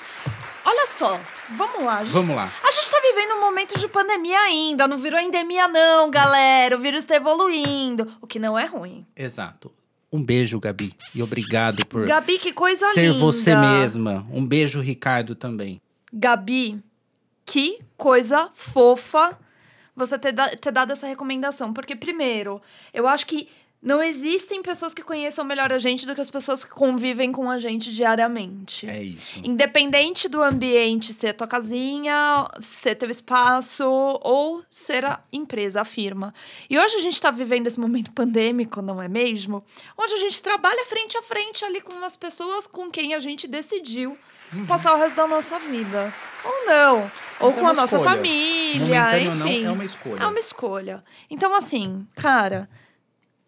olha 0.65 0.85
só, 0.85 1.17
vamos 1.55 1.85
lá. 1.85 2.03
Gente, 2.03 2.11
Vamos 2.11 2.35
lá. 2.35 2.51
A 2.61 2.71
gente 2.71 2.91
tá 2.91 2.97
vivendo 3.01 3.37
um 3.37 3.39
momento 3.39 3.79
de 3.79 3.87
pandemia 3.87 4.39
ainda, 4.39 4.85
não 4.85 4.97
virou 4.97 5.17
endemia 5.17 5.69
não, 5.69 6.11
galera. 6.11 6.75
O 6.75 6.81
vírus 6.81 7.05
tá 7.05 7.15
evoluindo, 7.15 8.05
o 8.19 8.27
que 8.27 8.37
não 8.37 8.59
é 8.59 8.65
ruim. 8.65 9.05
Exato. 9.15 9.71
Um 10.11 10.23
beijo, 10.23 10.59
Gabi. 10.59 10.93
E 11.13 11.21
obrigado 11.21 11.85
por 11.85 12.05
Gabi, 12.05 12.39
que 12.39 12.53
coisa 12.53 12.93
ser 12.93 13.07
linda. 13.07 13.19
você 13.19 13.55
mesma. 13.55 14.25
Um 14.31 14.45
beijo, 14.45 14.79
Ricardo, 14.79 15.35
também. 15.35 15.81
Gabi, 16.13 16.81
que 17.45 17.79
coisa 17.97 18.49
fofa 18.53 19.37
você 19.95 20.17
ter, 20.17 20.33
ter 20.33 20.71
dado 20.71 20.93
essa 20.93 21.07
recomendação. 21.07 21.73
Porque, 21.73 21.95
primeiro, 21.95 22.61
eu 22.93 23.07
acho 23.07 23.25
que 23.25 23.49
não 23.81 24.01
existem 24.01 24.61
pessoas 24.61 24.93
que 24.93 25.03
conheçam 25.03 25.45
melhor 25.45 25.71
a 25.71 25.77
gente 25.77 26.05
do 26.05 26.15
que 26.15 26.21
as 26.21 26.31
pessoas 26.31 26.63
que 26.63 26.71
convivem 26.71 27.31
com 27.31 27.49
a 27.49 27.59
gente 27.59 27.93
diariamente. 27.93 28.89
É 28.89 29.01
isso. 29.03 29.39
Independente 29.43 30.27
do 30.27 30.41
ambiente 30.41 31.13
ser 31.13 31.33
tua 31.33 31.47
casinha, 31.47 32.47
ser 32.59 32.95
teu 32.95 33.09
espaço 33.09 33.83
ou 34.23 34.63
ser 34.69 35.05
a 35.05 35.19
empresa, 35.31 35.81
a 35.81 35.85
firma. 35.85 36.33
E 36.69 36.77
hoje 36.77 36.95
a 36.97 37.01
gente 37.01 37.21
tá 37.21 37.29
vivendo 37.31 37.67
esse 37.67 37.79
momento 37.79 38.11
pandêmico, 38.11 38.81
não 38.81 39.01
é 39.01 39.07
mesmo? 39.07 39.63
Onde 39.97 40.13
a 40.13 40.17
gente 40.17 40.41
trabalha 40.41 40.83
frente 40.85 41.17
a 41.17 41.21
frente 41.21 41.63
ali 41.63 41.79
com 41.79 42.03
as 42.03 42.17
pessoas 42.17 42.65
com 42.67 42.89
quem 42.89 43.13
a 43.13 43.19
gente 43.19 43.47
decidiu 43.47 44.17
passar 44.67 44.93
o 44.93 44.97
resto 44.97 45.15
da 45.15 45.27
nossa 45.27 45.59
vida. 45.59 46.13
Ou 46.43 46.65
não. 46.65 47.11
Ou 47.39 47.47
Mas 47.49 47.57
é 47.57 47.59
com 47.59 47.67
a 47.67 47.69
uma 47.71 47.73
nossa 47.73 47.97
escolha. 47.97 48.15
família, 48.15 48.79
Momentâneo 49.03 49.29
ou 49.31 49.35
não, 49.35 49.47
enfim. 49.47 49.65
é 49.65 49.71
uma 49.71 49.85
escolha. 49.85 50.23
É 50.23 50.25
uma 50.27 50.39
escolha. 50.39 51.03
Então, 51.29 51.53
assim, 51.53 52.07
cara, 52.15 52.69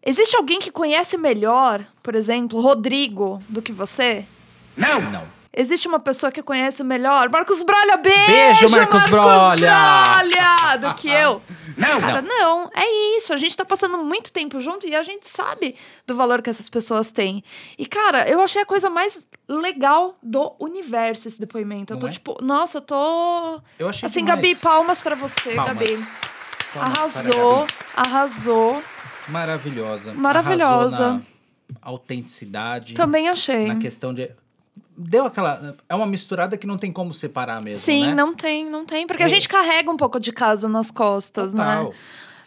existe 0.06 0.36
alguém 0.36 0.60
que 0.60 0.72
conhece 0.72 1.18
melhor, 1.18 1.84
por 2.02 2.16
exemplo, 2.16 2.60
Rodrigo, 2.60 3.42
do 3.50 3.62
que 3.62 3.72
você? 3.72 4.26
Não! 4.76 5.02
Não. 5.02 5.40
Existe 5.52 5.88
uma 5.88 6.00
pessoa 6.00 6.32
que 6.32 6.44
conhece 6.44 6.84
melhor? 6.84 7.28
Marcos 7.28 7.64
Brolha, 7.64 7.98
beijo! 7.98 8.28
Beijo, 8.28 8.70
Marcos 8.70 9.06
Brolha! 9.08 9.56
Brolha! 9.58 10.78
Do 10.80 10.94
que 11.02 11.10
eu. 11.10 11.42
Não! 11.76 12.00
Cara, 12.00 12.22
não. 12.22 12.70
é 12.74 13.18
isso. 13.18 13.34
A 13.34 13.38
gente 13.38 13.58
tá 13.58 13.66
passando 13.66 13.98
muito 13.98 14.32
tempo 14.32 14.60
junto 14.60 14.86
e 14.88 14.96
a 14.96 15.02
gente 15.02 15.28
sabe 15.28 15.76
do 16.06 16.16
valor 16.16 16.42
que 16.44 16.50
essas 16.52 16.70
pessoas 16.70 17.12
têm. 17.12 17.44
E, 17.78 17.86
cara, 17.88 18.30
eu 18.30 18.40
achei 18.42 18.62
a 18.62 18.66
coisa 18.66 18.90
mais 18.92 19.28
legal 19.48 20.16
do 20.22 20.54
universo 20.60 21.28
esse 21.28 21.40
depoimento. 21.40 21.94
Eu 21.94 21.96
Não 21.96 22.02
tô 22.02 22.08
é? 22.08 22.12
tipo, 22.12 22.38
nossa, 22.42 22.78
eu 22.78 22.82
tô. 22.82 23.60
Eu 23.80 23.90
achei 23.90 24.06
Assim, 24.06 24.20
demais. 24.24 24.40
Gabi, 24.40 24.56
palmas 24.56 25.02
pra 25.02 25.16
você, 25.16 25.56
Palmas. 25.56 25.74
Gabi. 25.74 25.88
Palmas 25.88 26.20
para 26.72 26.82
Arrasou, 26.84 27.56
Gabi. 27.62 27.74
arrasou. 27.96 28.84
Maravilhosa. 29.30 30.14
Maravilhosa. 30.14 31.22
Autenticidade. 31.82 32.94
Também 32.94 33.30
achei. 33.30 33.68
Na 33.68 33.76
questão 33.76 34.14
de. 34.14 34.30
deu 34.98 35.26
aquela. 35.26 35.76
É 35.88 35.96
uma 35.96 36.06
misturada 36.06 36.58
que 36.58 36.66
não 36.68 36.78
tem 36.78 36.92
como 36.92 37.14
separar 37.14 37.62
mesmo. 37.62 37.82
Sim, 37.82 38.08
né? 38.08 38.16
não 38.16 38.34
tem, 38.36 38.66
não 38.70 38.86
tem. 38.86 39.06
Porque 39.08 39.24
a 39.24 39.28
É. 39.28 39.30
gente 39.30 39.48
carrega 39.48 39.90
um 39.92 39.98
pouco 39.98 40.20
de 40.20 40.32
casa 40.32 40.68
nas 40.68 40.92
costas, 40.92 41.52
Total. 41.54 41.84
né? 41.90 41.96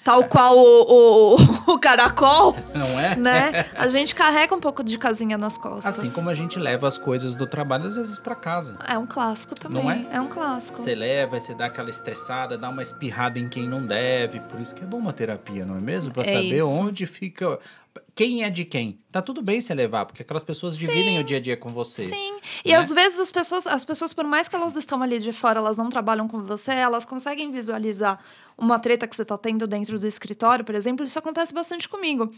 Tal 0.04 0.24
qual 0.24 0.56
o, 0.56 1.36
o, 1.36 1.72
o 1.74 1.78
caracol, 1.78 2.56
Não 2.74 3.00
é? 3.00 3.14
né? 3.14 3.66
A 3.76 3.86
gente 3.88 4.14
carrega 4.14 4.54
um 4.54 4.60
pouco 4.60 4.82
de 4.82 4.98
casinha 4.98 5.38
nas 5.38 5.56
costas. 5.56 5.86
Assim 5.98 6.10
como 6.10 6.28
a 6.28 6.34
gente 6.34 6.58
leva 6.58 6.88
as 6.88 6.98
coisas 6.98 7.36
do 7.36 7.46
trabalho, 7.46 7.86
às 7.86 7.96
vezes, 7.96 8.18
pra 8.18 8.34
casa. 8.34 8.76
É 8.88 8.98
um 8.98 9.06
clássico 9.06 9.54
também. 9.54 9.82
Não 9.82 9.90
é? 9.90 10.04
é? 10.12 10.20
um 10.20 10.26
clássico. 10.28 10.78
Você 10.78 10.94
leva, 10.94 11.38
você 11.38 11.54
dá 11.54 11.66
aquela 11.66 11.90
estressada, 11.90 12.58
dá 12.58 12.68
uma 12.68 12.82
espirrada 12.82 13.38
em 13.38 13.48
quem 13.48 13.68
não 13.68 13.84
deve. 13.86 14.40
Por 14.40 14.60
isso 14.60 14.74
que 14.74 14.82
é 14.82 14.86
bom 14.86 14.98
uma 14.98 15.12
terapia, 15.12 15.64
não 15.64 15.76
é 15.76 15.80
mesmo? 15.80 16.12
Pra 16.12 16.22
É 16.22 16.26
saber 16.26 16.56
isso. 16.56 16.66
onde 16.68 17.06
fica. 17.06 17.58
Quem 18.14 18.44
é 18.44 18.50
de 18.50 18.64
quem. 18.64 18.98
Tá 19.10 19.22
tudo 19.22 19.40
bem 19.42 19.60
você 19.60 19.74
levar, 19.74 20.04
porque 20.04 20.22
aquelas 20.22 20.42
pessoas 20.42 20.76
dividem 20.76 21.18
o 21.18 21.24
dia 21.24 21.38
a 21.38 21.40
dia 21.40 21.56
com 21.56 21.70
você. 21.70 22.04
Sim. 22.04 22.40
E 22.64 22.70
né? 22.70 22.76
às 22.76 22.90
vezes 22.90 23.18
as 23.18 23.30
pessoas, 23.30 23.66
as 23.66 23.84
pessoas, 23.84 24.12
por 24.12 24.24
mais 24.24 24.48
que 24.48 24.56
elas 24.56 24.76
estão 24.76 25.02
ali 25.02 25.18
de 25.18 25.32
fora, 25.32 25.58
elas 25.58 25.78
não 25.78 25.88
trabalham 25.88 26.28
com 26.28 26.42
você, 26.42 26.72
elas 26.72 27.04
conseguem 27.04 27.50
visualizar 27.50 28.18
uma 28.56 28.78
treta 28.78 29.06
que 29.06 29.16
você 29.16 29.24
tá 29.24 29.38
tendo 29.38 29.66
dentro 29.66 29.98
do 29.98 30.06
escritório, 30.06 30.64
por 30.64 30.74
exemplo. 30.74 31.04
Isso 31.04 31.18
acontece 31.18 31.54
bastante 31.54 31.88
comigo. 31.88 32.30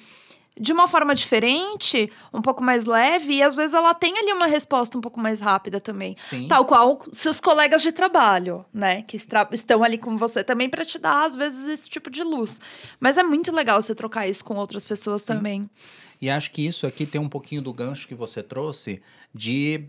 De 0.58 0.72
uma 0.72 0.86
forma 0.86 1.16
diferente, 1.16 2.08
um 2.32 2.40
pouco 2.40 2.62
mais 2.62 2.84
leve, 2.84 3.34
e 3.34 3.42
às 3.42 3.56
vezes 3.56 3.74
ela 3.74 3.92
tem 3.92 4.16
ali 4.16 4.32
uma 4.32 4.46
resposta 4.46 4.96
um 4.96 5.00
pouco 5.00 5.18
mais 5.18 5.40
rápida 5.40 5.80
também. 5.80 6.16
Sim. 6.20 6.46
Tal 6.46 6.64
qual 6.64 7.00
seus 7.10 7.40
colegas 7.40 7.82
de 7.82 7.90
trabalho, 7.90 8.64
né? 8.72 9.02
Que 9.02 9.16
estão 9.16 9.82
ali 9.82 9.98
com 9.98 10.16
você 10.16 10.44
também 10.44 10.70
para 10.70 10.84
te 10.84 10.96
dar, 10.96 11.24
às 11.24 11.34
vezes, 11.34 11.66
esse 11.66 11.88
tipo 11.88 12.08
de 12.08 12.22
luz. 12.22 12.60
Mas 13.00 13.18
é 13.18 13.24
muito 13.24 13.50
legal 13.50 13.82
você 13.82 13.96
trocar 13.96 14.28
isso 14.28 14.44
com 14.44 14.54
outras 14.54 14.84
pessoas 14.84 15.24
também. 15.24 15.63
E 16.20 16.30
acho 16.30 16.50
que 16.50 16.64
isso 16.64 16.86
aqui 16.86 17.06
tem 17.06 17.20
um 17.20 17.28
pouquinho 17.28 17.62
do 17.62 17.72
gancho 17.72 18.08
que 18.08 18.14
você 18.14 18.42
trouxe 18.42 19.02
de 19.34 19.84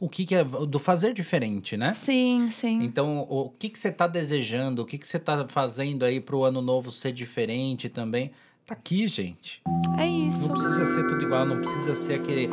o 0.00 0.08
que, 0.08 0.24
que 0.24 0.34
é 0.34 0.44
do 0.44 0.78
fazer 0.78 1.12
diferente, 1.12 1.76
né? 1.76 1.92
Sim, 1.94 2.50
sim. 2.50 2.82
Então, 2.82 3.26
o 3.28 3.50
que, 3.50 3.68
que 3.68 3.78
você 3.78 3.90
tá 3.90 4.06
desejando? 4.06 4.82
O 4.82 4.86
que, 4.86 4.96
que 4.96 5.06
você 5.06 5.18
tá 5.18 5.46
fazendo 5.48 6.04
aí 6.04 6.20
pro 6.20 6.44
ano 6.44 6.62
novo 6.62 6.90
ser 6.92 7.12
diferente 7.12 7.88
também? 7.88 8.30
Tá 8.66 8.74
aqui, 8.74 9.08
gente. 9.08 9.62
É 9.98 10.06
isso. 10.06 10.42
Não 10.42 10.50
precisa 10.50 10.84
ser 10.84 11.06
tudo 11.06 11.22
igual, 11.22 11.46
não 11.46 11.58
precisa 11.58 11.94
ser 11.94 12.14
aquele. 12.14 12.48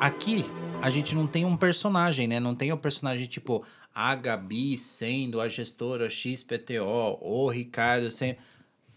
Aqui, 0.00 0.44
a 0.80 0.90
gente 0.90 1.14
não 1.14 1.26
tem 1.26 1.44
um 1.44 1.56
personagem, 1.56 2.26
né? 2.26 2.40
Não 2.40 2.54
tem 2.54 2.72
um 2.72 2.76
personagem 2.76 3.26
tipo 3.26 3.64
a 3.94 4.14
Gabi 4.14 4.78
sendo 4.78 5.40
a 5.40 5.48
gestora 5.48 6.08
XPTO, 6.08 7.18
ou 7.20 7.46
o 7.46 7.48
Ricardo 7.50 8.10
sendo. 8.10 8.36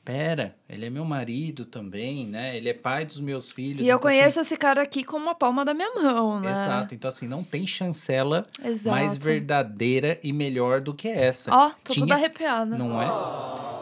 Pera, 0.06 0.54
ele 0.68 0.86
é 0.86 0.90
meu 0.90 1.06
marido 1.06 1.66
também, 1.66 2.28
né? 2.28 2.58
Ele 2.58 2.68
é 2.68 2.74
pai 2.74 3.06
dos 3.06 3.22
meus 3.22 3.50
filhos. 3.50 3.86
E 3.86 3.90
eu 3.90 3.96
então, 3.98 4.10
assim, 4.10 4.18
conheço 4.20 4.40
esse 4.42 4.58
cara 4.58 4.82
aqui 4.82 5.02
como 5.02 5.30
a 5.30 5.36
palma 5.36 5.64
da 5.64 5.74
minha 5.74 5.94
mão, 5.96 6.42
né? 6.42 6.52
Exato. 6.52 6.94
Então, 6.94 7.08
assim, 7.08 7.26
não 7.26 7.42
tem 7.42 7.66
chancela 7.66 8.46
Exato. 8.62 8.90
mais 8.94 9.16
verdadeira 9.16 10.20
e 10.22 10.34
melhor 10.34 10.82
do 10.82 10.94
que 10.94 11.08
essa. 11.08 11.56
Ó, 11.56 11.70
tô 11.86 11.94
Tinha- 11.94 12.06
toda 12.06 12.16
arrepiada. 12.16 12.78
Não 12.78 13.02
é? 13.02 13.08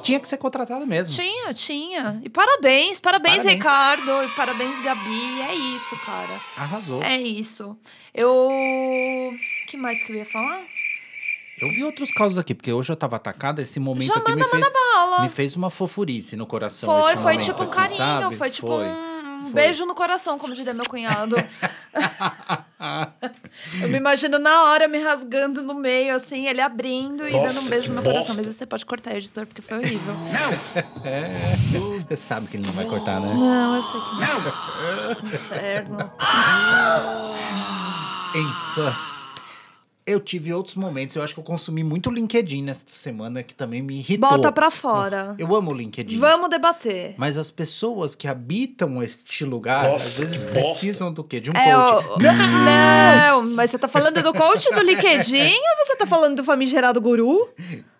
Tinha 0.04 0.20
que 0.20 0.28
ser 0.28 0.38
contratada 0.38 0.86
mesmo. 0.86 1.16
Tinha, 1.16 1.54
tinha. 1.56 2.22
E 2.24 2.30
parabéns, 2.30 3.00
parabéns, 3.00 3.38
Parabéns. 3.38 3.56
Ricardo. 3.56 4.24
E 4.24 4.28
parabéns, 4.36 4.84
Gabi. 4.84 5.42
É 5.42 5.56
isso, 5.56 5.96
cara. 6.06 6.40
Arrasou. 6.58 7.02
É 7.04 7.18
isso. 7.18 7.76
Eu. 8.14 8.30
O 8.32 9.32
que 9.68 9.78
mais 9.78 10.04
que 10.04 10.12
eu 10.12 10.18
ia 10.18 10.26
falar? 10.26 10.62
Eu 11.62 11.70
vi 11.70 11.84
outros 11.84 12.12
casos 12.12 12.40
aqui, 12.40 12.56
porque 12.56 12.74
hoje 12.74 12.92
eu 12.92 12.96
tava 12.96 13.18
atacada, 13.18 13.62
esse 13.62 13.80
momento 13.80 14.08
Já 14.08 14.16
aqui 14.16 14.32
manda, 14.32 14.44
me 14.46 14.50
fez, 14.50 14.66
bala. 14.74 15.22
me 15.22 15.30
fez 15.30 15.56
uma 15.56 15.70
fofurice 15.70 16.36
no 16.36 16.48
coração. 16.48 16.90
Foi, 17.02 17.14
esse 17.14 17.22
foi 17.22 17.38
tipo 17.38 17.62
um 17.62 17.66
aqui, 17.68 17.76
carinho, 17.76 17.98
sabe? 17.98 18.36
foi 18.36 18.50
tipo 18.50 18.68
Foi. 18.68 18.88
um 18.88 19.44
Foi. 19.44 19.54
beijo 19.54 19.86
no 19.86 19.94
coração, 19.94 20.40
como 20.40 20.56
diria 20.56 20.74
meu 20.74 20.86
cunhado. 20.90 21.36
eu 23.80 23.90
me 23.90 23.98
imagino 23.98 24.40
na 24.40 24.64
hora 24.64 24.88
me 24.88 24.98
rasgando 24.98 25.62
no 25.62 25.76
meio, 25.76 26.16
assim, 26.16 26.48
ele 26.48 26.62
abrindo 26.62 27.28
e 27.28 27.34
dando 27.40 27.60
um 27.60 27.70
beijo 27.70 27.90
no 27.90 28.02
meu 28.02 28.04
coração. 28.04 28.34
Mas 28.36 28.48
você 28.48 28.66
pode 28.66 28.84
cortar, 28.84 29.16
editor, 29.16 29.46
porque 29.46 29.62
foi 29.62 29.78
horrível. 29.78 30.16
Você 32.08 32.16
sabe 32.18 32.48
que 32.48 32.58
ele 32.58 32.66
não 32.66 32.74
vai 32.74 32.86
cortar, 32.86 33.20
né? 33.20 33.36
Não, 33.36 33.76
eu 33.76 33.84
sei 33.84 34.02
que 34.02 34.16
não. 35.22 35.30
Inferno. 35.32 36.12
Enfim. 38.34 39.11
Eu 40.12 40.20
tive 40.20 40.54
outros 40.54 40.76
momentos. 40.76 41.16
Eu 41.16 41.24
acho 41.24 41.34
que 41.34 41.40
eu 41.40 41.44
consumi 41.44 41.84
muito 41.84 42.10
LinkedIn 42.12 42.64
nesta 42.64 42.92
semana, 42.92 43.42
que 43.44 43.54
também 43.56 43.82
me 43.82 43.98
irritou. 44.00 44.30
Bota 44.30 44.52
pra 44.52 44.70
fora. 44.70 45.36
Eu 45.38 45.56
amo 45.56 45.72
o 45.72 45.74
LinkedIn. 45.74 46.18
Vamos 46.20 46.50
debater. 46.50 47.16
Mas 47.18 47.38
as 47.38 47.50
pessoas 47.50 48.14
que 48.16 48.28
habitam 48.28 49.02
este 49.02 49.46
lugar, 49.46 49.96
às 49.96 50.14
vezes 50.14 50.44
precisam 50.44 51.12
do 51.14 51.24
quê? 51.24 51.40
De 51.40 51.50
um 51.50 51.54
É 51.54 51.74
coach. 51.74 52.06
o... 52.08 52.18
Não, 52.22 53.56
mas 53.56 53.72
você 53.72 53.78
tá 53.78 53.88
falando 53.88 54.22
do 54.22 54.34
coach 54.34 54.70
do 54.74 54.82
LinkedIn 54.82 55.54
ou 55.54 55.86
você 55.86 55.96
tá 55.96 56.06
falando 56.06 56.38
do 56.38 56.44
famigerado 56.44 57.00
guru? 57.02 57.50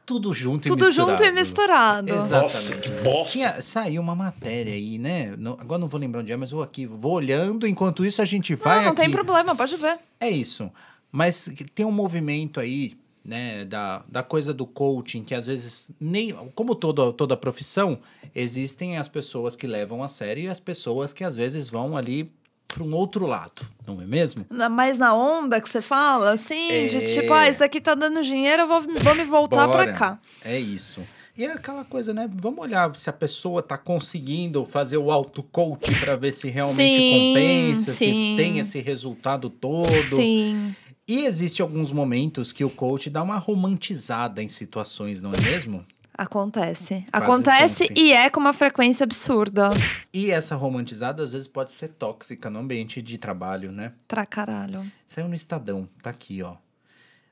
Tudo 0.06 0.34
junto 0.34 0.68
Tudo 0.68 0.84
e 0.84 0.88
misturado. 0.88 1.12
junto 1.12 1.24
e 1.24 1.32
misturado. 1.32 2.14
Exatamente. 2.14 2.92
Bosta. 3.04 3.32
Tinha, 3.32 3.62
saiu 3.62 4.02
uma 4.02 4.16
matéria 4.16 4.74
aí, 4.74 4.98
né? 4.98 5.34
Não- 5.38 5.54
agora 5.54 5.80
não 5.80 5.88
vou 5.88 6.00
lembrar 6.00 6.20
onde 6.22 6.32
é, 6.34 6.36
mas 6.36 6.52
vou 6.52 6.62
aqui, 6.62 6.86
vou 6.86 7.14
olhando. 7.14 7.66
Enquanto 7.66 8.04
isso, 8.04 8.22
a 8.22 8.26
gente 8.26 8.54
vai 8.56 8.78
Não, 8.78 8.84
não 8.86 8.92
aqui. 8.92 9.02
tem 9.04 9.12
problema, 9.12 9.56
pode 9.56 9.78
ver. 9.78 9.98
É 10.20 10.30
isso. 10.30 10.70
Mas 11.12 11.50
tem 11.76 11.86
um 11.86 11.92
movimento 11.92 12.60
aí, 12.60 12.94
né, 13.24 13.66
da, 13.66 14.04
da 14.08 14.24
coisa 14.24 14.54
do 14.54 14.66
coaching, 14.66 15.24
que 15.24 15.36
às 15.36 15.46
vezes, 15.46 15.90
nem 16.00 16.34
como 16.56 16.74
toda, 16.76 17.12
toda 17.14 17.36
profissão, 17.38 18.00
existem 18.34 18.98
as 18.98 19.08
pessoas 19.08 19.56
que 19.56 19.68
levam 19.68 20.02
a 20.04 20.08
sério 20.08 20.44
e 20.44 20.48
as 20.48 20.60
pessoas 20.60 21.12
que 21.14 21.24
às 21.24 21.36
vezes 21.36 21.70
vão 21.70 21.96
ali 21.98 22.32
para 22.68 22.84
um 22.84 22.94
outro 22.96 23.26
lado, 23.26 23.64
não 23.86 24.02
é 24.02 24.06
mesmo? 24.06 24.46
Na- 24.50 24.70
Mais 24.70 24.98
na 24.98 25.14
onda 25.14 25.60
que 25.60 25.68
você 25.68 25.82
fala, 25.82 26.32
assim, 26.32 26.70
É. 26.72 26.88
de 26.88 27.14
tipo, 27.14 27.34
ah, 27.34 27.50
isso 27.50 27.60
daqui 27.60 27.82
tá 27.82 27.94
dando 27.94 28.22
dinheiro, 28.24 28.62
eu 28.64 28.68
vou, 28.70 28.82
vou 28.82 29.14
me 29.16 29.26
voltar 29.26 29.68
pra 29.68 29.92
cá. 29.92 30.20
É 30.46 30.58
isso. 30.58 31.02
E 31.38 31.44
é 31.46 31.52
aquela 31.54 31.84
coisa, 31.86 32.14
né? 32.14 32.30
Vamos 32.34 32.60
olhar 32.60 32.94
se 32.96 33.10
a 33.10 33.14
pessoa 33.14 33.62
tá 33.62 33.78
conseguindo 33.78 34.66
fazer 34.66 34.98
o 34.98 35.12
auto-coach 35.12 35.94
para 36.00 36.16
ver 36.16 36.32
se 36.34 36.50
realmente 36.50 36.96
Sim, 36.96 37.12
compensa, 37.12 37.92
sim. 37.92 38.36
se 38.36 38.38
tem 38.38 38.60
esse 38.60 38.80
resultado 38.82 39.50
todo. 39.50 40.16
Sim. 40.16 40.74
E 41.12 41.26
existe 41.26 41.62
alguns 41.62 41.92
momentos 41.92 42.54
que 42.54 42.64
o 42.64 42.70
coach 42.70 43.10
dá 43.10 43.22
uma 43.22 43.38
romantizada 43.38 44.42
em 44.42 44.48
situações, 44.48 45.20
não 45.20 45.34
é 45.34 45.42
mesmo? 45.42 45.86
Acontece. 46.18 47.04
Quase 47.12 47.26
Acontece 47.26 47.76
sempre. 47.88 48.02
e 48.02 48.14
é 48.14 48.30
com 48.30 48.40
uma 48.40 48.54
frequência 48.54 49.04
absurda. 49.04 49.72
E 50.14 50.32
essa 50.32 50.56
romantizada 50.56 51.22
às 51.22 51.34
vezes 51.34 51.50
pode 51.50 51.74
ser 51.74 51.90
tóxica 51.90 52.50
no 52.50 52.60
ambiente 52.60 53.02
de 53.02 53.18
trabalho, 53.18 53.74
né? 53.74 53.92
Pra 54.08 54.26
caralho. 54.26 54.90
Saiu 55.06 55.28
no 55.28 55.36
Estadão, 55.36 55.86
tá 56.02 56.12
aqui, 56.12 56.42
ó. 56.42 56.56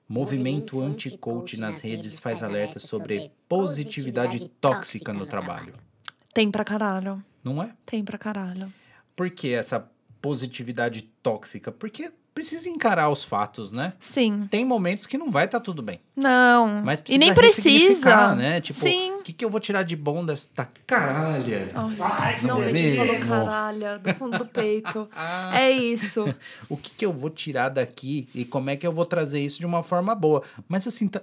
Movimento 0.10 0.82
anti-coach 0.82 1.56
nas 1.56 1.80
redes 1.80 2.20
faz 2.20 2.44
alerta 2.44 2.80
sobre 2.80 3.32
positividade 3.48 4.50
tóxica 4.60 5.14
no 5.14 5.26
trabalho. 5.26 5.74
Tem 6.34 6.52
pra 6.52 6.66
caralho. 6.66 7.24
Não 7.42 7.64
é? 7.64 7.72
Tem 7.86 8.04
pra 8.04 8.18
caralho. 8.18 8.74
Por 9.16 9.30
que 9.30 9.54
essa 9.54 9.90
positividade 10.22 11.04
tóxica? 11.24 11.72
Porque 11.72 12.12
precisa 12.34 12.70
encarar 12.70 13.10
os 13.10 13.24
fatos, 13.24 13.72
né? 13.72 13.94
Sim. 14.00 14.48
Tem 14.50 14.64
momentos 14.64 15.06
que 15.06 15.18
não 15.18 15.30
vai 15.30 15.46
estar 15.46 15.60
tudo 15.60 15.82
bem. 15.82 16.00
Não. 16.16 16.82
Mas 16.86 17.00
e 17.00 17.04
precisa 17.04 17.20
nem 17.20 17.34
ressignificar, 17.34 18.30
precisa. 18.30 18.36
né? 18.36 18.62
Tipo, 18.62 18.80
o 19.20 19.24
que, 19.24 19.34
que 19.34 19.44
eu 19.46 19.50
vou 19.50 19.60
tirar 19.60 19.84
de 19.84 19.96
bom 19.96 20.26
desta 20.26 20.70
caralha? 20.88 21.68
Ai, 21.76 22.32
Não 22.34 22.40
finalmente 22.40 22.86
é 22.86 22.96
falou 22.96 23.14
mesmo? 23.14 23.30
caralho, 23.30 24.00
do 24.00 24.14
fundo 24.16 24.38
do 24.38 24.46
peito. 24.46 25.10
é 25.54 25.72
isso. 25.72 26.24
O 26.70 26.78
que, 26.78 26.92
que 26.92 27.06
eu 27.06 27.12
vou 27.12 27.30
tirar 27.30 27.70
daqui 27.70 28.28
e 28.34 28.46
como 28.46 28.70
é 28.70 28.76
que 28.76 28.86
eu 28.86 28.92
vou 28.94 29.06
trazer 29.06 29.40
isso 29.40 29.60
de 29.60 29.66
uma 29.66 29.82
forma 29.84 30.14
boa? 30.16 30.44
Mas 30.68 30.86
assim, 30.88 31.08
tá... 31.08 31.22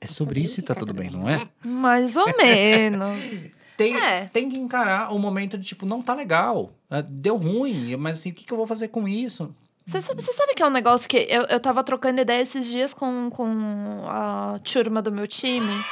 é 0.00 0.06
sobre 0.06 0.40
isso 0.40 0.60
e 0.60 0.62
tá 0.62 0.74
tudo 0.74 0.92
bem, 0.92 1.10
não 1.10 1.28
é? 1.28 1.48
Mais 1.64 2.16
ou 2.16 2.26
menos. 2.36 3.20
Tem, 3.76 3.96
É. 3.96 4.26
tem 4.26 4.48
que 4.50 4.58
encarar 4.58 5.10
o 5.14 5.18
momento 5.18 5.56
de 5.56 5.64
tipo, 5.64 5.86
não 5.86 6.02
tá 6.02 6.12
legal, 6.14 6.72
ah, 6.90 7.00
deu 7.00 7.36
ruim, 7.36 7.96
mas 7.96 8.18
assim, 8.18 8.30
o 8.30 8.34
que, 8.34 8.44
que 8.44 8.52
eu 8.52 8.56
vou 8.58 8.66
fazer 8.66 8.88
com 8.88 9.08
isso? 9.08 9.54
Você 9.90 10.00
sabe, 10.00 10.22
você 10.22 10.32
sabe 10.32 10.54
que 10.54 10.62
é 10.62 10.66
um 10.66 10.70
negócio 10.70 11.08
que 11.08 11.16
eu, 11.28 11.42
eu 11.48 11.58
tava 11.58 11.82
trocando 11.82 12.20
ideia 12.20 12.40
esses 12.40 12.70
dias 12.70 12.94
com, 12.94 13.28
com 13.28 14.04
a 14.06 14.60
turma 14.62 15.02
do 15.02 15.10
meu 15.10 15.26
time, 15.26 15.84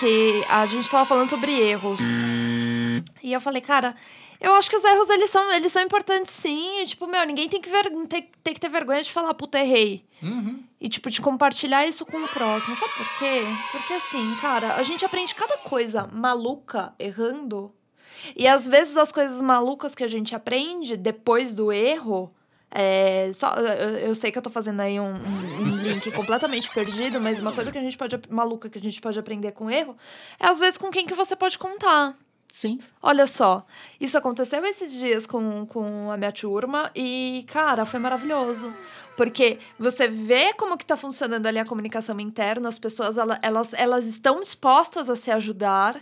que 0.00 0.44
a 0.48 0.66
gente 0.66 0.90
tava 0.90 1.06
falando 1.06 1.28
sobre 1.28 1.52
erros. 1.52 2.00
E 3.22 3.32
eu 3.32 3.40
falei, 3.40 3.62
cara, 3.62 3.94
eu 4.40 4.52
acho 4.56 4.68
que 4.68 4.74
os 4.74 4.84
erros, 4.84 5.08
eles 5.10 5.30
são, 5.30 5.52
eles 5.52 5.70
são 5.70 5.80
importantes 5.80 6.32
sim. 6.32 6.80
E, 6.80 6.86
tipo, 6.86 7.06
meu, 7.06 7.24
ninguém 7.24 7.48
tem 7.48 7.60
que, 7.60 7.70
ver, 7.70 7.84
tem, 8.08 8.28
tem 8.42 8.52
que 8.52 8.58
ter 8.58 8.68
vergonha 8.68 9.00
de 9.00 9.12
falar, 9.12 9.32
puta, 9.34 9.60
errei. 9.60 10.04
E, 10.80 10.88
tipo, 10.88 11.08
de 11.08 11.20
compartilhar 11.20 11.86
isso 11.86 12.04
com 12.04 12.16
o 12.16 12.28
próximo. 12.28 12.74
Sabe 12.74 12.92
por 12.94 13.18
quê? 13.20 13.44
Porque, 13.70 13.92
assim, 13.92 14.36
cara, 14.40 14.74
a 14.74 14.82
gente 14.82 15.04
aprende 15.04 15.36
cada 15.36 15.56
coisa 15.58 16.08
maluca 16.12 16.92
errando. 16.98 17.72
E, 18.34 18.48
às 18.48 18.66
vezes, 18.66 18.96
as 18.96 19.12
coisas 19.12 19.40
malucas 19.40 19.94
que 19.94 20.02
a 20.02 20.08
gente 20.08 20.34
aprende 20.34 20.96
depois 20.96 21.54
do 21.54 21.70
erro... 21.70 22.34
É, 22.70 23.30
só, 23.32 23.52
eu, 23.54 23.98
eu 23.98 24.14
sei 24.14 24.30
que 24.30 24.38
eu 24.38 24.42
tô 24.42 24.50
fazendo 24.50 24.80
aí 24.80 25.00
um, 25.00 25.04
um- 25.12 25.62
um 25.62 25.76
link 25.82 26.10
completamente 26.12 26.72
perdido, 26.72 27.20
mas 27.20 27.40
uma 27.40 27.52
coisa 27.52 27.72
que 27.72 27.78
a 27.78 27.82
gente 27.82 27.96
pode... 27.98 28.18
Maluca 28.28 28.68
que 28.70 28.78
a 28.78 28.82
gente 28.82 29.00
pode 29.00 29.18
aprender 29.18 29.52
com 29.52 29.70
erro 29.70 29.96
é, 30.38 30.46
às 30.46 30.58
vezes, 30.58 30.78
com 30.78 30.90
quem 30.90 31.04
que 31.06 31.14
você 31.14 31.34
pode 31.34 31.58
contar. 31.58 32.14
Sim. 32.52 32.80
Olha 33.02 33.26
só, 33.28 33.64
isso 34.00 34.18
aconteceu 34.18 34.64
esses 34.66 34.92
dias 34.92 35.24
com, 35.26 35.64
com 35.66 36.10
a 36.10 36.16
minha 36.16 36.32
turma 36.32 36.90
e, 36.96 37.44
cara, 37.48 37.84
foi 37.84 38.00
maravilhoso. 38.00 38.72
Porque 39.16 39.58
você 39.78 40.08
vê 40.08 40.52
como 40.54 40.76
que 40.78 40.84
tá 40.86 40.96
funcionando 40.96 41.46
ali 41.46 41.58
a 41.58 41.64
comunicação 41.64 42.18
interna, 42.18 42.68
as 42.68 42.78
pessoas, 42.78 43.18
ela- 43.18 43.38
elas, 43.42 43.72
elas 43.74 44.04
estão 44.06 44.40
dispostas 44.40 45.08
a 45.10 45.14
se 45.16 45.30
ajudar. 45.30 46.00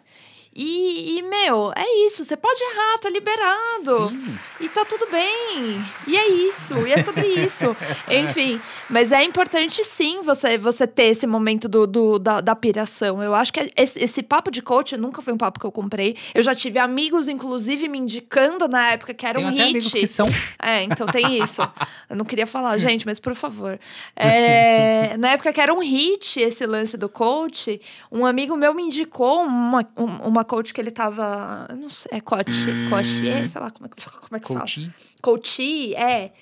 E, 0.55 1.19
e, 1.19 1.23
meu, 1.23 1.73
é 1.77 2.07
isso. 2.07 2.25
Você 2.25 2.37
pode 2.37 2.61
errar, 2.63 2.99
tá 2.99 3.09
liberado. 3.11 4.09
Sim. 4.11 4.39
E 4.61 4.69
tá 4.69 4.85
tudo 4.85 5.07
bem. 5.11 5.85
E 6.07 6.17
é 6.17 6.29
isso. 6.29 6.75
E 6.87 6.93
é 6.93 6.99
sobre 7.03 7.27
isso. 7.27 7.77
Enfim, 8.11 8.61
mas 8.91 9.13
é 9.13 9.23
importante 9.23 9.85
sim 9.85 10.21
você, 10.23 10.59
você 10.59 10.87
ter 10.87 11.05
esse 11.05 11.27
momento 11.27 11.69
do, 11.69 11.87
do- 11.87 12.19
da, 12.19 12.41
da 12.41 12.57
piração. 12.57 13.23
Eu 13.23 13.35
acho 13.35 13.53
que 13.53 13.71
esse, 13.77 14.03
esse 14.03 14.23
papo 14.23 14.51
de 14.51 14.61
coach 14.61 14.97
nunca 14.97 15.23
foi 15.23 15.33
um 15.33 15.39
papo 15.39 15.61
que 15.61 15.67
eu 15.67 15.71
comprei. 15.71 16.17
Eu 16.35 16.43
já 16.43 16.55
tive 16.55 16.79
amigos, 16.79 17.29
inclusive, 17.29 17.89
me 17.89 17.99
indicando 17.99 18.67
na 18.67 18.91
época 18.91 19.15
que 19.15 19.25
era 19.27 19.39
Tem 19.39 19.45
um 19.47 19.49
até 19.51 19.59
hit. 19.63 19.71
amigos 19.71 19.93
que 19.93 20.07
são. 20.09 20.27
É, 20.61 20.83
então 20.83 21.07
tem 21.07 21.41
isso. 21.43 21.63
Eu 22.11 22.17
não 22.17 22.25
queria 22.25 22.47
falar, 22.47 22.77
gente, 22.79 23.07
mas 23.07 23.21
por 23.21 23.35
favor. 23.37 23.79
É, 24.17 25.17
na 25.19 25.31
época 25.31 25.53
que 25.53 25.61
era 25.61 25.73
um 25.73 25.79
hit 25.81 26.41
esse 26.41 26.67
lance 26.67 26.97
do 26.97 27.09
coach, 27.09 27.81
um 28.11 28.27
amigo 28.27 28.57
meu 28.57 28.75
me 28.75 28.83
indicou 28.83 29.43
uma, 29.45 29.87
um- 29.97 30.29
uma 30.39 30.45
coach 30.45 30.73
que 30.73 30.81
ele 30.81 30.91
tava. 30.91 31.69
Não 31.77 31.91
sei, 31.91 32.19
é 32.19 32.21
coach, 32.21 32.67
coach, 32.89 33.29
é, 33.29 33.47
sei 33.47 33.61
lá 33.61 33.71
como 33.71 33.87
é 33.87 33.89
que, 33.89 33.97
como 34.11 34.37
é 34.37 34.41
que 34.41 34.47
fala. 34.49 34.61
Coaching. 34.61 34.93
Coach, 35.21 35.95
é. 35.95 36.33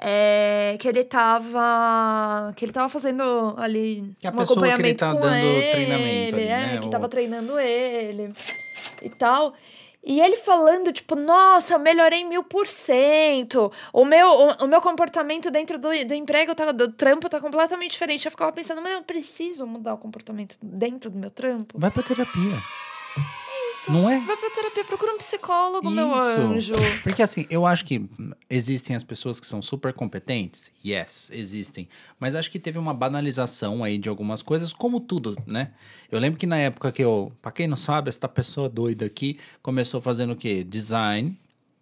É, 0.00 0.76
que 0.78 0.86
ele 0.86 1.02
tava. 1.04 2.52
Que 2.56 2.64
ele 2.64 2.72
tava 2.72 2.88
fazendo 2.88 3.54
ali 3.56 4.14
Que 4.20 4.28
a 4.28 4.30
um 4.30 4.36
pessoa 4.36 4.72
que 4.74 4.80
ele 4.82 4.94
tá 4.94 5.12
dando 5.12 5.34
ele, 5.34 5.70
treinamento 5.72 6.36
ali, 6.36 6.44
é, 6.44 6.56
né? 6.56 6.78
que 6.78 6.86
O- 6.86 6.90
tava 6.90 7.08
treinando 7.08 7.58
ele 7.58 8.32
e 9.02 9.10
tal. 9.10 9.54
E 10.04 10.20
ele 10.20 10.36
falando, 10.36 10.92
tipo, 10.92 11.16
nossa, 11.16 11.74
eu 11.74 11.78
melhorei 11.80 12.24
mil 12.24 12.44
por 12.44 12.66
cento. 12.68 13.70
O 13.92 14.04
meu, 14.04 14.28
o, 14.28 14.64
o 14.64 14.68
meu 14.68 14.80
comportamento 14.80 15.50
dentro 15.50 15.76
do, 15.78 15.88
do 16.06 16.14
emprego, 16.14 16.54
tá, 16.54 16.70
do 16.70 16.92
trampo, 16.92 17.28
tá 17.28 17.40
completamente 17.40 17.90
diferente. 17.90 18.24
Eu 18.24 18.30
ficava 18.30 18.52
pensando, 18.52 18.80
mas 18.80 18.92
eu 18.92 19.02
preciso 19.02 19.66
mudar 19.66 19.94
o 19.94 19.98
comportamento 19.98 20.56
dentro 20.62 21.10
do 21.10 21.18
meu 21.18 21.30
trampo. 21.30 21.76
Vai 21.78 21.90
pra 21.90 22.04
terapia. 22.04 22.56
Isso. 23.70 23.92
Não 23.92 24.08
é? 24.08 24.18
Vai 24.20 24.36
pra 24.36 24.50
terapia, 24.50 24.84
procura 24.84 25.12
um 25.12 25.18
psicólogo, 25.18 25.90
meu 25.90 26.08
Isso. 26.08 26.26
anjo. 26.26 26.74
Porque 27.02 27.22
assim, 27.22 27.46
eu 27.50 27.66
acho 27.66 27.84
que 27.84 28.08
existem 28.48 28.96
as 28.96 29.04
pessoas 29.04 29.38
que 29.40 29.46
são 29.46 29.60
super 29.62 29.92
competentes. 29.92 30.70
Yes, 30.84 31.28
existem. 31.32 31.88
Mas 32.18 32.34
acho 32.34 32.50
que 32.50 32.58
teve 32.58 32.78
uma 32.78 32.94
banalização 32.94 33.84
aí 33.84 33.98
de 33.98 34.08
algumas 34.08 34.42
coisas, 34.42 34.72
como 34.72 35.00
tudo, 35.00 35.36
né? 35.46 35.72
Eu 36.10 36.18
lembro 36.18 36.38
que 36.38 36.46
na 36.46 36.56
época 36.56 36.90
que 36.90 37.02
eu, 37.02 37.32
pra 37.42 37.52
quem 37.52 37.66
não 37.66 37.76
sabe, 37.76 38.08
essa 38.08 38.28
pessoa 38.28 38.68
doida 38.68 39.04
aqui 39.04 39.38
começou 39.62 40.00
fazendo 40.00 40.32
o 40.32 40.36
quê? 40.36 40.64
Design. 40.64 41.36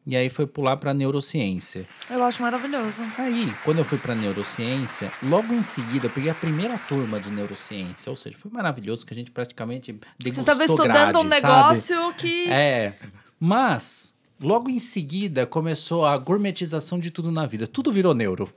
E 0.07 0.15
aí 0.15 0.31
foi 0.31 0.47
pular 0.47 0.77
pra 0.77 0.95
neurociência. 0.95 1.85
Eu 2.09 2.23
acho 2.23 2.41
maravilhoso. 2.41 3.03
Aí, 3.19 3.53
quando 3.65 3.79
eu 3.79 3.85
fui 3.85 3.99
pra 3.99 4.15
neurociência, 4.15 5.13
logo 5.21 5.53
em 5.53 5.63
seguida 5.63 6.07
eu 6.07 6.11
peguei 6.11 6.31
a 6.31 6.35
primeira 6.35 6.79
turma 6.89 7.19
de 7.19 7.29
neurociência. 7.31 8.09
Ou 8.09 8.15
seja, 8.15 8.37
foi 8.39 8.51
maravilhoso 8.53 9.05
que 9.05 9.13
a 9.13 9.17
gente 9.17 9.33
praticamente 9.33 9.91
Você 9.93 9.99
degustou 10.21 10.43
estava 10.43 10.65
estudando 10.65 10.93
grade, 10.93 11.19
um 11.19 11.21
sabe? 11.23 11.35
negócio 11.35 12.15
que. 12.15 12.49
É. 12.49 12.95
Mas, 13.41 14.15
logo 14.41 14.69
em 14.69 14.79
seguida, 14.79 15.47
começou 15.47 16.05
a 16.05 16.17
gourmetização 16.19 16.99
de 16.99 17.11
tudo 17.11 17.31
na 17.31 17.47
vida. 17.47 17.67
Tudo 17.67 17.91
virou 17.91 18.15
neuro. 18.15 18.53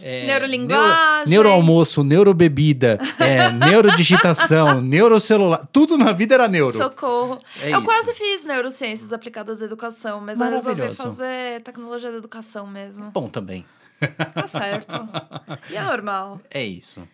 É, 0.00 0.26
Neurolinguagem. 0.26 1.28
Neuro, 1.28 1.30
neuroalmoço, 1.48 2.02
neurobebida, 2.02 2.98
é, 3.18 3.50
neurodigitação, 3.50 4.80
neurocelular. 4.82 5.66
Tudo 5.72 5.96
na 5.98 6.12
vida 6.12 6.34
era 6.34 6.48
neuro. 6.48 6.78
Socorro. 6.78 7.40
É 7.60 7.68
eu 7.68 7.78
isso. 7.78 7.84
quase 7.84 8.14
fiz 8.14 8.44
neurociências 8.44 9.12
aplicadas 9.12 9.62
à 9.62 9.64
educação, 9.64 10.20
mas 10.20 10.40
eu 10.40 10.50
resolvi 10.50 10.94
fazer 10.94 11.62
tecnologia 11.62 12.10
da 12.10 12.18
educação 12.18 12.66
mesmo. 12.66 13.10
Bom 13.10 13.28
também. 13.28 13.64
Tá 14.34 14.46
certo. 14.46 14.96
E 15.70 15.76
é 15.76 15.82
normal. 15.82 16.40
É 16.50 16.64
isso. 16.64 17.06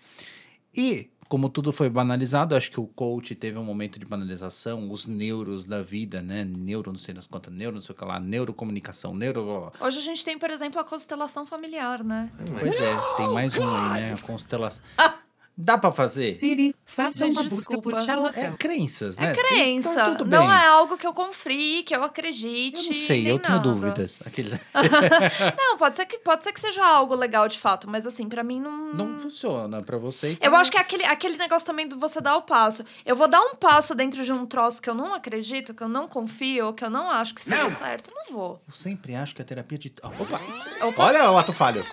E, 0.75 1.09
como 1.29 1.49
tudo 1.49 1.73
foi 1.73 1.91
banalizado, 1.91 2.57
acho 2.57 2.71
que 2.71 2.81
o 2.81 2.87
coach 2.87 3.35
teve 3.35 3.59
um 3.59 3.65
momento 3.65 3.99
de 3.99 4.07
banalização, 4.07 4.91
os 4.91 5.07
neuros 5.07 5.67
da 5.67 5.83
vida, 5.83 6.23
né? 6.23 6.45
Neuro, 6.45 6.91
não 6.91 6.99
sei 6.99 7.15
das 7.15 7.27
quantas, 7.27 7.53
neuro, 7.53 7.75
não 7.75 7.83
sei 7.83 7.95
o 7.95 7.99
que 7.99 8.05
lá, 8.05 8.19
neurocomunicação, 8.19 9.15
neuro. 9.15 9.45
blá, 9.45 9.61
blá, 9.61 9.71
blá. 9.71 9.87
Hoje 9.87 9.99
a 9.99 10.03
gente 10.03 10.25
tem, 10.25 10.39
por 10.39 10.51
exemplo, 10.51 10.81
a 10.81 10.85
constelação 10.85 11.45
familiar, 11.45 12.03
né? 12.03 12.31
Pois 12.59 12.75
é, 12.81 12.97
tem 13.17 13.29
mais 13.29 13.59
um 13.59 13.69
aí, 13.69 14.01
né? 14.01 14.15
A 14.15 14.27
constelação. 14.27 14.83
Dá 15.61 15.77
pra 15.77 15.91
fazer? 15.91 16.31
Siri, 16.31 16.73
faça 16.87 17.19
Gente, 17.19 17.33
uma 17.37 17.43
busca 17.43 17.57
desculpa. 17.57 17.91
por 17.91 18.01
Charlatão. 18.01 18.45
É 18.45 18.51
crenças, 18.57 19.17
né? 19.17 19.33
É 19.33 19.35
crença. 19.35 19.93
tá 19.93 20.15
tudo 20.15 20.31
não 20.31 20.51
é 20.53 20.69
algo 20.69 20.97
que 20.97 21.05
eu 21.05 21.13
confie, 21.13 21.83
que 21.83 21.97
eu 21.97 22.05
acredite. 22.05 22.81
Eu 22.81 22.87
não 22.87 22.95
sei, 22.95 23.23
nem 23.25 23.33
eu 23.33 23.39
tenho 23.41 23.55
nada. 23.57 23.69
dúvidas. 23.69 24.21
Aqueles... 24.25 24.53
Não, 25.59 25.77
pode 25.77 25.97
ser, 25.97 26.07
que, 26.07 26.19
pode 26.21 26.45
ser 26.45 26.53
que 26.53 26.61
seja 26.61 26.85
algo 26.87 27.13
legal 27.17 27.49
de 27.49 27.59
fato, 27.59 27.91
mas 27.91 28.07
assim, 28.07 28.29
pra 28.29 28.45
mim 28.45 28.61
não. 28.61 28.95
não 28.95 29.19
funciona 29.19 29.83
pra 29.83 29.99
você. 29.99 30.33
então- 30.33 30.49
Eu 30.49 30.55
acho 30.57 30.71
que 30.71 30.79
é 30.79 30.81
aquele, 30.81 31.05
aquele 31.05 31.37
negócio 31.37 31.67
também 31.67 31.89
do 31.89 31.99
você 31.99 32.21
dar 32.21 32.37
o 32.37 32.43
passo. 32.43 32.85
Eu 33.05 33.17
vou 33.17 33.27
dar 33.27 33.41
um 33.41 33.57
passo 33.57 33.97
dentro 33.97 34.23
de 34.25 34.33
um 34.33 34.47
troço 34.47 34.81
que 34.81 34.89
eu 34.89 34.95
não 34.95 35.13
acredito, 35.13 35.75
que 35.75 35.83
eu 35.83 35.89
não 35.89 36.07
confio, 36.07 36.73
que 36.73 36.85
eu 36.85 36.91
não 36.91 37.11
acho 37.11 37.35
que 37.35 37.41
seja 37.43 37.69
certo. 37.71 38.11
Eu 38.11 38.15
não 38.15 38.39
vou. 38.39 38.63
Eu 38.69 38.75
sempre 38.75 39.17
acho 39.17 39.35
que 39.35 39.43
a 39.43 39.45
terapia 39.45 39.77
de. 39.79 39.93
Ah, 40.03 40.09
Opa! 40.09 40.41
Opa. 40.87 41.03
Olha 41.05 41.31
o 41.33 41.37
ato 41.37 41.53
falho. 41.53 41.85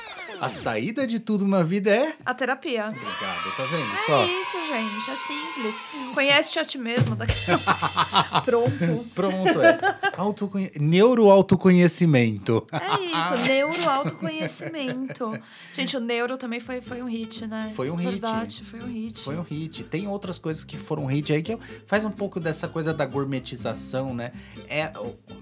A 0.41 0.50
saída 0.50 1.08
de 1.08 1.19
tudo 1.19 1.48
na 1.48 1.63
vida 1.63 1.91
é. 1.91 2.13
A 2.26 2.34
terapia. 2.34 2.88
Obrigado, 2.88 3.56
tá 3.56 3.63
vendo 3.65 3.98
só? 4.06 4.21
É 4.21 4.26
isso, 4.26 4.58
gente. 4.67 5.10
É 5.10 5.15
simples. 5.15 5.76
Conhece-te 6.13 6.60
a 6.60 6.65
ti 6.65 6.78
mesmo. 6.78 7.15
Daquelas... 7.15 7.63
Pronto. 8.45 9.06
Pronto, 9.13 9.62
é. 9.62 9.80
Autoconhe... 10.17 10.71
Neuroautoconhecimento. 10.80 12.65
É 12.71 13.02
isso. 13.02 13.48
Neuro-autoconhecimento. 13.48 15.39
Gente, 15.74 15.98
o 15.98 16.00
neuro 16.00 16.38
também 16.38 16.60
foi, 16.60 16.82
foi 16.82 17.02
um 17.02 17.08
hit, 17.08 17.45
né? 17.48 17.71
Foi 17.74 17.89
um 17.89 17.95
hit. 17.95 18.12
Verdade, 18.12 18.63
foi 18.63 18.80
um 18.82 18.88
hit. 18.88 19.19
Foi 19.19 19.38
um 19.38 19.41
hit. 19.41 19.84
Tem 19.84 20.08
outras 20.08 20.38
coisas 20.38 20.63
que 20.63 20.78
foram 20.78 21.06
hit 21.06 21.34
aí 21.34 21.41
que 21.41 21.58
faz 21.86 22.06
um 22.06 22.12
pouco 22.12 22.39
dessa 22.39 22.67
coisa 22.67 22.93
da 22.93 23.06
gourmetização, 23.06 24.13
né? 24.13 24.32
É, 24.67 24.91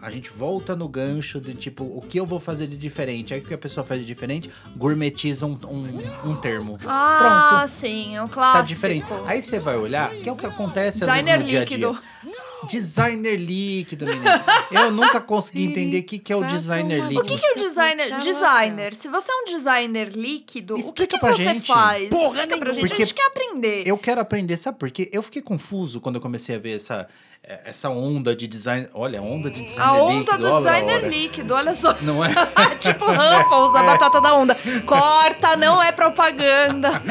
a 0.01 0.10
gente 0.10 0.29
volta 0.29 0.75
no 0.75 0.88
gancho 0.88 1.39
de 1.39 1.53
tipo, 1.53 1.84
o 1.84 2.01
que 2.01 2.19
eu 2.19 2.25
vou 2.25 2.39
fazer 2.39 2.67
de 2.67 2.77
diferente? 2.77 3.34
Aí 3.34 3.39
o 3.39 3.43
que 3.43 3.53
a 3.53 3.58
pessoa 3.58 3.86
faz 3.86 4.01
de 4.01 4.06
diferente, 4.06 4.49
gourmetiza 4.84 5.46
um, 5.46 5.58
um, 5.69 6.32
um 6.32 6.36
termo. 6.36 6.78
Ah, 6.86 7.56
Pronto. 7.58 7.69
sim. 7.69 8.17
É 8.17 8.22
um 8.22 8.28
clássico. 8.28 8.58
Tá 8.60 8.62
diferente. 8.67 9.06
Aí 9.26 9.41
você 9.41 9.58
vai 9.58 9.78
olhar, 9.78 10.10
que 10.12 10.28
é 10.28 10.32
o 10.32 10.36
que 10.36 10.46
acontece 10.46 11.06
às 11.06 11.10
Designer 11.10 11.39
vezes 11.39 11.43
no 11.43 11.50
dia 11.50 11.62
a 11.62 11.65
dia. 11.65 12.42
Líquido. 12.63 12.71
Designer 12.71 13.36
líquido, 13.38 14.06
menino. 14.06 14.26
Eu 14.71 14.91
nunca 14.91 15.21
consegui 15.21 15.65
entender 15.65 15.99
o 15.99 16.04
que, 16.04 16.19
que 16.19 16.34
é 16.34 16.36
o 16.36 16.43
designer 16.43 16.99
uma 16.99 17.06
O 17.06 17.10
líquido. 17.10 17.28
que, 17.28 17.38
que 17.38 17.45
é 17.45 17.52
o 17.52 17.56
designer? 17.56 18.17
Designer. 18.17 18.95
Se 18.95 19.08
você 19.08 19.32
é 19.32 19.36
um 19.36 19.45
designer 19.45 20.10
líquido, 20.10 20.78
Explica 20.78 20.91
o 21.04 21.08
que, 21.08 21.08
que 21.15 21.19
pra 21.19 21.32
você 21.34 21.43
gente. 21.43 21.67
faz? 21.67 22.10
Porra 22.10 22.41
Explica 22.41 22.58
pra 22.58 22.71
gente. 22.73 22.80
Porque 22.88 23.02
a 23.02 23.06
gente 23.06 23.13
quer 23.15 23.26
aprender. 23.28 23.84
Eu 23.88 23.97
quero 23.97 24.21
aprender, 24.21 24.58
sabe 24.58 24.78
por 24.80 24.89
quê? 24.91 25.10
Eu 25.12 25.21
fiquei 25.21 25.41
confuso 25.41 26.02
quando 26.02 26.15
eu 26.15 26.21
comecei 26.21 26.56
a 26.56 26.60
ver 26.60 26.76
essa, 26.76 27.08
eh, 27.43 27.62
essa 27.65 27.89
onda 27.89 28.36
de 28.36 28.47
design. 28.47 28.88
Olha, 28.93 29.21
onda 29.21 29.49
de 29.49 29.62
designer 29.63 29.86
A 29.88 29.93
onda 29.93 30.13
líquido. 30.19 30.38
do 30.38 30.58
designer 30.58 31.08
líquido, 31.10 31.54
olha 31.54 31.73
só. 31.76 31.95
Não 32.02 32.23
é? 32.23 32.30
tipo 32.80 33.06
Ruffles, 33.06 33.76
a 33.76 33.84
batata 33.84 34.21
da 34.21 34.34
onda. 34.36 34.58
Corta, 34.86 35.56
não 35.58 35.82
é 35.82 35.91
propaganda. 35.91 37.02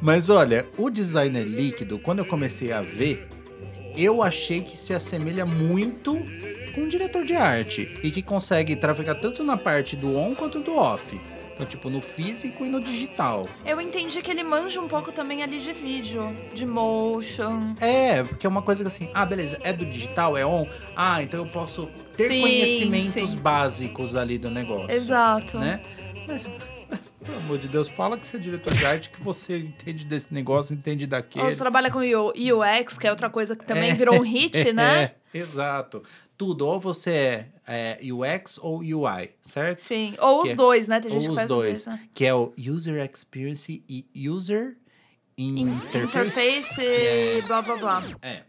Mas 0.00 0.28
olha, 0.30 0.66
o 0.76 0.90
designer 0.90 1.44
líquido, 1.44 1.98
quando 1.98 2.20
eu 2.20 2.24
comecei 2.26 2.72
a 2.72 2.80
ver, 2.82 3.26
eu 3.96 4.22
achei 4.22 4.62
que 4.62 4.76
se 4.76 4.94
assemelha 4.94 5.44
muito 5.44 6.18
com 6.74 6.82
um 6.82 6.88
diretor 6.88 7.24
de 7.24 7.34
arte 7.34 7.92
e 8.02 8.10
que 8.10 8.22
consegue 8.22 8.76
trafegar 8.76 9.20
tanto 9.20 9.44
na 9.44 9.56
parte 9.56 9.96
do 9.96 10.16
on 10.16 10.34
quanto 10.34 10.60
do 10.60 10.76
off. 10.76 11.20
Então, 11.54 11.66
tipo, 11.66 11.90
no 11.90 12.00
físico 12.00 12.64
e 12.64 12.68
no 12.68 12.80
digital. 12.80 13.46
Eu 13.64 13.80
entendi 13.80 14.22
que 14.22 14.30
ele 14.30 14.42
manja 14.42 14.80
um 14.80 14.88
pouco 14.88 15.12
também 15.12 15.42
ali 15.42 15.58
de 15.58 15.72
vídeo, 15.72 16.34
de 16.52 16.64
motion. 16.64 17.74
É, 17.80 18.22
porque 18.24 18.46
é 18.46 18.48
uma 18.48 18.62
coisa 18.62 18.82
que 18.82 18.88
assim, 18.88 19.10
ah, 19.12 19.24
beleza, 19.24 19.58
é 19.62 19.72
do 19.72 19.84
digital, 19.84 20.36
é 20.36 20.44
on. 20.46 20.66
Ah, 20.96 21.22
então 21.22 21.40
eu 21.40 21.46
posso 21.46 21.88
ter 22.16 22.28
Sim, 22.28 22.40
conhecimentos 22.40 23.30
sim. 23.30 23.38
básicos 23.38 24.16
ali 24.16 24.38
do 24.38 24.50
negócio. 24.50 24.90
Exato. 24.90 25.58
Né? 25.58 25.80
Mas, 26.26 26.48
pelo 27.22 27.38
amor 27.38 27.58
de 27.58 27.68
Deus, 27.68 27.88
fala 27.88 28.16
que 28.18 28.26
você 28.26 28.36
é 28.36 28.40
diretor 28.40 28.72
de 28.74 28.84
arte, 28.84 29.10
que 29.10 29.20
você 29.20 29.58
entende 29.58 30.04
desse 30.04 30.32
negócio, 30.32 30.74
entende 30.74 31.06
daquele. 31.06 31.44
Ou 31.44 31.50
Você 31.50 31.56
trabalha 31.58 31.90
com 31.90 31.98
UX, 32.00 32.98
que 32.98 33.06
é 33.06 33.10
outra 33.10 33.30
coisa 33.30 33.54
que 33.56 33.64
também 33.64 33.90
É. 33.90 33.94
virou 33.94 34.16
um 34.16 34.22
hit, 34.22 34.52
né? 34.72 35.12
É, 35.34 35.38
exato. 35.38 36.02
Tudo, 36.36 36.66
ou 36.66 36.80
você 36.80 37.10
é, 37.10 37.48
é 37.66 38.12
UX 38.12 38.58
ou 38.60 38.78
UI, 38.80 39.30
certo? 39.42 39.78
Sim. 39.80 40.14
Ou 40.18 40.40
Que 40.42 40.46
os 40.48 40.52
é- 40.52 40.56
dois, 40.56 40.88
né? 40.88 41.00
Tem 41.00 41.12
ou 41.12 41.20
gente 41.20 41.26
que 41.28 41.30
os 41.30 41.36
faz 41.36 41.48
dois, 41.48 41.84
dois, 41.84 41.86
né? 41.86 42.08
que 42.12 42.24
é 42.26 42.34
o 42.34 42.52
User 42.58 43.08
Experience 43.12 43.82
e 43.88 44.28
User 44.28 44.76
Interface. 45.38 46.18
Interface 46.18 46.80
É. 46.84 47.38
e 47.38 47.42
blá 47.42 47.62
blá 47.62 47.76
blá. 47.76 48.02
É. 48.20 48.42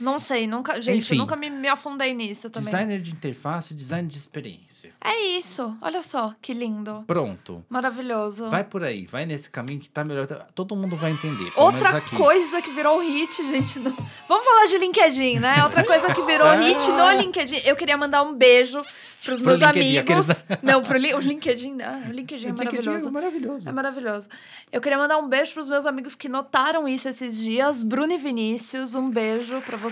Não 0.00 0.18
sei, 0.18 0.46
nunca. 0.46 0.80
Gente, 0.80 0.98
Enfim. 0.98 1.16
nunca 1.16 1.36
me, 1.36 1.50
me 1.50 1.68
afundei 1.68 2.14
nisso 2.14 2.48
também. 2.50 2.66
Designer 2.70 3.00
de 3.00 3.12
interface, 3.12 3.74
design 3.74 4.08
de 4.08 4.16
experiência. 4.16 4.92
É 5.04 5.36
isso. 5.36 5.76
Olha 5.80 6.02
só, 6.02 6.34
que 6.40 6.52
lindo. 6.52 7.04
Pronto. 7.06 7.64
Maravilhoso. 7.68 8.48
Vai 8.48 8.64
por 8.64 8.82
aí, 8.82 9.06
vai 9.06 9.26
nesse 9.26 9.50
caminho 9.50 9.80
que 9.80 9.88
tá 9.88 10.02
melhor. 10.04 10.26
Todo 10.54 10.74
mundo 10.74 10.96
vai 10.96 11.10
entender. 11.12 11.52
Outra 11.56 12.00
coisa 12.00 12.62
que 12.62 12.70
virou 12.70 12.98
hit, 13.00 13.36
gente. 13.36 13.78
não- 13.78 13.94
Vamos 14.28 14.44
falar 14.44 14.66
de 14.66 14.78
LinkedIn, 14.78 15.38
né? 15.38 15.62
Outra 15.64 15.84
coisa 15.84 16.14
que 16.14 16.22
virou 16.22 16.50
hit 16.56 16.88
no 16.90 17.10
LinkedIn. 17.20 17.60
Eu 17.64 17.76
queria 17.76 17.96
mandar 17.96 18.22
um 18.22 18.34
beijo 18.34 18.80
pros 19.24 19.40
meus 19.42 19.60
LinkedIn, 19.60 19.98
amigos. 19.98 20.30
aqueles- 20.30 20.44
Não, 20.62 20.82
pro 20.82 20.96
li... 20.96 21.12
o 21.12 21.20
LinkedIn. 21.20 21.82
Ah, 21.82 22.04
o 22.08 22.12
LinkedIn 22.12 22.48
é 22.48 22.52
O 22.52 22.54
LinkedIn 22.54 22.76
maravilhoso. 22.88 23.08
é 23.08 23.10
maravilhoso. 23.10 23.68
É 23.68 23.72
maravilhoso. 23.72 24.28
Eu 24.72 24.80
queria 24.80 24.96
mandar 24.98 25.18
um 25.18 25.28
beijo 25.28 25.52
pros 25.52 25.68
meus 25.68 25.84
amigos 25.84 26.14
que 26.14 26.28
notaram 26.28 26.88
isso 26.88 27.08
esses 27.08 27.38
dias. 27.38 27.82
Bruno 27.82 28.12
e 28.12 28.18
Vinícius, 28.18 28.94
um 28.94 29.10
beijo 29.10 29.60
pra 29.62 29.76
vocês. 29.76 29.89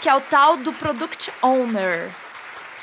Que 0.00 0.08
é 0.08 0.14
o 0.14 0.20
tal 0.20 0.56
do 0.56 0.72
Product 0.72 1.32
Owner. 1.42 2.10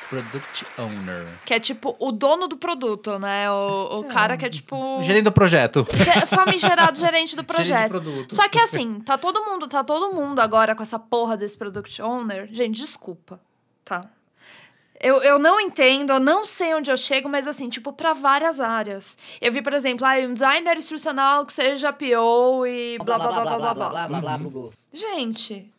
Product 0.10 0.66
Owner. 0.78 1.28
Que 1.46 1.54
é 1.54 1.60
tipo 1.60 1.96
o 2.00 2.12
dono 2.12 2.48
do 2.48 2.58
produto, 2.58 3.20
né? 3.20 3.50
O, 3.52 4.00
o 4.00 4.04
cara 4.06 4.36
que 4.38 4.46
é 4.46 4.50
tipo. 4.50 5.02
Gerente 5.04 5.26
do 5.26 5.32
projeto. 5.32 5.86
Ge- 5.94 6.26
famigerado 6.26 6.98
gerente 6.98 7.36
do 7.36 7.44
projeto. 7.44 7.90
produto. 7.92 8.36
Só 8.36 8.50
que 8.50 8.58
assim, 8.60 9.00
tá 9.02 9.18
todo 9.18 9.44
mundo, 9.44 9.68
tá 9.68 9.84
todo 9.84 10.14
mundo 10.14 10.40
agora 10.40 10.74
com 10.76 10.82
essa 10.82 10.98
porra 10.98 11.38
desse 11.38 11.56
product 11.58 12.02
owner. 12.02 12.50
Gente, 12.52 12.78
desculpa, 12.78 13.40
tá? 13.86 14.06
Eu, 15.02 15.22
eu 15.22 15.38
não 15.40 15.62
entendo, 15.62 16.12
eu 16.12 16.20
não 16.20 16.44
sei 16.44 16.74
onde 16.74 16.92
eu 16.92 16.98
chego, 16.98 17.30
mas 17.30 17.48
assim, 17.48 17.70
tipo, 17.70 17.94
pra 17.94 18.12
várias 18.14 18.60
áreas. 18.60 19.18
Eu 19.40 19.50
vi, 19.52 19.62
por 19.62 19.72
exemplo, 19.74 20.06
ah, 20.06 20.16
um 20.28 20.34
designer 20.34 20.76
instrucional 20.76 21.46
que 21.46 21.54
seja 21.54 21.94
PO 21.94 22.66
e 22.66 22.98
blá 22.98 23.18
blá 23.18 23.32
blá 23.32 23.42
blá 23.44 23.58
blá 23.58 23.74
blá. 23.74 23.90
blá 23.90 24.08
blá 24.08 24.20
blá 24.20 24.38
blá. 24.38 24.70
Gente, 24.92 25.72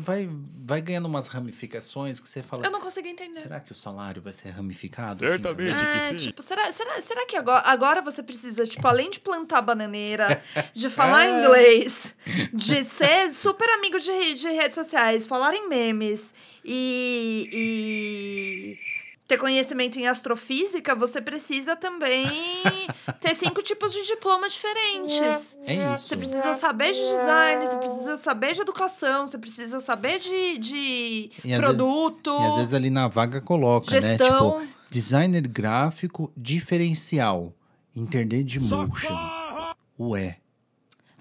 Vai, 0.00 0.28
vai 0.64 0.80
ganhando 0.80 1.06
umas 1.06 1.26
ramificações 1.26 2.18
que 2.18 2.28
você 2.28 2.42
fala. 2.42 2.64
eu 2.64 2.70
não 2.70 2.80
consigo 2.80 3.06
entender. 3.06 3.40
Será 3.40 3.60
que 3.60 3.72
o 3.72 3.74
salário 3.74 4.22
vai 4.22 4.32
ser 4.32 4.48
ramificado? 4.50 5.18
Certamente. 5.18 5.74
Assim? 5.74 5.84
É, 5.84 6.00
que 6.12 6.20
sim. 6.20 6.26
tipo, 6.28 6.42
será, 6.42 6.72
será, 6.72 7.00
será 7.00 7.26
que 7.26 7.36
agora, 7.36 7.62
agora 7.68 8.00
você 8.00 8.22
precisa, 8.22 8.66
tipo, 8.66 8.86
além 8.88 9.10
de 9.10 9.20
plantar 9.20 9.60
bananeira, 9.60 10.42
de 10.72 10.88
falar 10.88 11.26
inglês, 11.28 12.14
de 12.54 12.84
ser 12.84 13.30
super 13.30 13.68
amigo 13.70 13.98
de, 13.98 14.34
de 14.34 14.48
redes 14.48 14.74
sociais, 14.74 15.26
falar 15.26 15.54
em 15.54 15.68
memes 15.68 16.32
e, 16.64 17.50
e 17.52 19.05
ter 19.26 19.38
conhecimento 19.38 19.98
em 19.98 20.06
astrofísica, 20.06 20.94
você 20.94 21.20
precisa 21.20 21.74
também 21.74 22.26
ter 23.20 23.34
cinco 23.34 23.62
tipos 23.62 23.92
de 23.92 24.02
diploma 24.06 24.48
diferentes. 24.48 25.56
É 25.64 25.94
isso. 25.94 26.08
Você 26.08 26.16
precisa 26.16 26.54
saber 26.54 26.92
de 26.92 27.00
design, 27.00 27.66
você 27.66 27.76
precisa 27.76 28.16
saber 28.16 28.54
de 28.54 28.60
educação, 28.60 29.26
você 29.26 29.38
precisa 29.38 29.80
saber 29.80 30.18
de, 30.18 30.58
de 30.58 31.30
E 31.44 31.52
às 31.52 31.60
produto. 31.60 32.30
E 32.30 32.46
às 32.46 32.56
vezes 32.56 32.74
ali 32.74 32.90
na 32.90 33.08
vaga 33.08 33.40
coloca, 33.40 33.90
né? 34.00 34.00
Gestão. 34.00 34.60
Tipo, 34.60 34.72
designer 34.90 35.46
gráfico 35.48 36.32
diferencial. 36.36 37.52
Entender 37.94 38.44
de 38.44 38.60
motion. 38.60 39.16
Ué. 39.98 40.38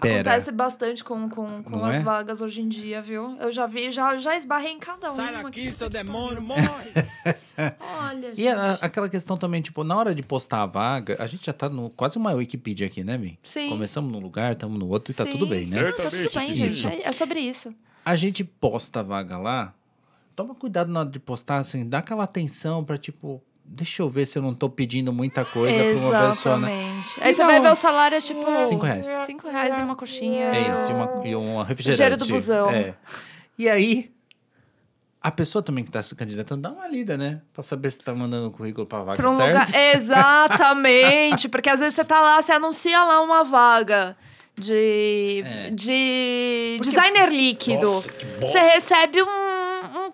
Pera. 0.01 0.15
Acontece 0.31 0.51
bastante 0.51 1.03
com, 1.05 1.29
com, 1.29 1.63
com 1.63 1.69
Não 1.77 1.85
as 1.85 1.95
é? 1.95 2.03
vagas 2.03 2.41
hoje 2.41 2.61
em 2.61 2.67
dia, 2.67 3.01
viu? 3.01 3.37
Eu 3.39 3.49
já 3.49 3.65
vi, 3.65 3.89
já, 3.91 4.17
já 4.17 4.35
esbarrei 4.35 4.71
em 4.73 4.79
cada 4.79 5.07
uma. 5.07 5.15
Sai 5.15 5.33
aqui. 5.35 5.43
daqui, 5.43 5.71
seu 5.71 5.89
demônio, 5.89 6.41
morre! 6.41 6.59
Olha, 8.01 8.33
E 8.35 8.47
a- 8.47 8.73
aquela 8.81 9.07
questão 9.07 9.37
também, 9.37 9.61
tipo, 9.61 9.83
na 9.83 9.95
hora 9.95 10.13
de 10.13 10.21
postar 10.21 10.63
a 10.63 10.65
vaga, 10.65 11.15
a 11.19 11.27
gente 11.27 11.45
já 11.45 11.53
tá 11.53 11.69
no 11.69 11.89
quase 11.89 12.17
uma 12.17 12.33
Wikipedia 12.33 12.87
aqui, 12.87 13.03
né, 13.03 13.17
Mi? 13.17 13.39
Sim. 13.43 13.69
Começamos 13.69 14.11
num 14.11 14.19
lugar, 14.19 14.51
estamos 14.53 14.77
no 14.77 14.87
outro 14.87 15.11
e 15.11 15.13
tá 15.15 15.25
Sim. 15.25 15.31
tudo 15.31 15.47
bem, 15.47 15.65
né? 15.65 15.81
Não, 15.81 15.91
tá 15.95 16.09
tudo 16.09 16.29
bem, 16.33 16.53
gente. 16.53 16.85
É, 16.87 17.07
é 17.07 17.11
sobre 17.11 17.39
isso. 17.39 17.73
A 18.03 18.15
gente 18.15 18.43
posta 18.43 18.99
a 18.99 19.03
vaga 19.03 19.37
lá, 19.37 19.73
toma 20.35 20.53
cuidado 20.53 20.91
na 20.91 20.99
hora 21.01 21.09
de 21.09 21.19
postar, 21.19 21.57
assim, 21.57 21.87
dá 21.87 21.99
aquela 21.99 22.25
atenção 22.25 22.83
pra, 22.83 22.97
tipo, 22.97 23.41
deixa 23.65 24.01
eu 24.03 24.09
ver 24.09 24.25
se 24.25 24.37
eu 24.37 24.41
não 24.43 24.53
tô 24.53 24.69
pedindo 24.69 25.11
muita 25.11 25.43
coisa 25.43 25.77
pra 25.77 25.85
uma 26.19 26.27
pessoa, 26.29 26.57
né? 26.59 26.71
Exatamente. 26.71 27.19
Aí 27.21 27.33
você 27.33 27.43
vai 27.43 27.59
um- 27.59 27.63
ver 27.63 27.71
o 27.71 27.75
salário 27.75 28.17
é 28.17 28.21
tipo... 28.21 28.65
Cinco 28.65 28.85
reais. 28.85 29.07
Cinco 29.25 29.49
reais 29.49 29.77
e 29.77 29.81
uma 29.81 29.95
coxinha. 29.95 30.45
É 30.45 30.73
isso, 30.75 30.91
e 30.91 30.93
uma, 30.93 31.27
e 31.27 31.35
uma 31.35 31.63
refrigerante. 31.65 31.97
Cheiro 31.97 32.17
do 32.17 32.25
busão. 32.27 32.69
É. 32.69 32.95
E 33.57 33.67
aí, 33.69 34.11
a 35.21 35.31
pessoa 35.31 35.61
também 35.63 35.83
que 35.83 35.89
tá 35.91 36.01
se 36.03 36.15
candidatando, 36.15 36.61
dá 36.61 36.71
uma 36.71 36.87
lida, 36.87 37.17
né? 37.17 37.41
Pra 37.53 37.63
saber 37.63 37.89
se 37.91 37.99
tá 37.99 38.13
mandando 38.13 38.47
o 38.47 38.51
currículo 38.51 38.85
pra 38.85 38.99
vaga 38.99 39.17
Pra 39.17 39.29
um 39.29 39.35
certa. 39.35 39.65
lugar... 39.65 39.73
Exatamente. 39.95 41.49
Porque 41.49 41.69
às 41.69 41.79
vezes 41.79 41.95
você 41.95 42.05
tá 42.05 42.21
lá, 42.21 42.41
você 42.41 42.51
anuncia 42.51 43.03
lá 43.03 43.21
uma 43.21 43.43
vaga 43.43 44.15
de, 44.57 45.43
É. 45.45 45.69
de 45.71 46.77
designer 46.81 47.29
líquido. 47.29 48.03
Você 48.41 48.59
recebe 48.59 49.21
um, 49.21 49.27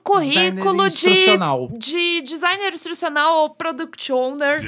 currículo 0.03 0.89
de, 0.89 0.95
instrucional. 0.95 1.69
de 1.71 2.21
designer 2.21 2.73
instrucional 2.73 3.43
ou 3.43 3.49
product 3.49 4.11
owner. 4.11 4.61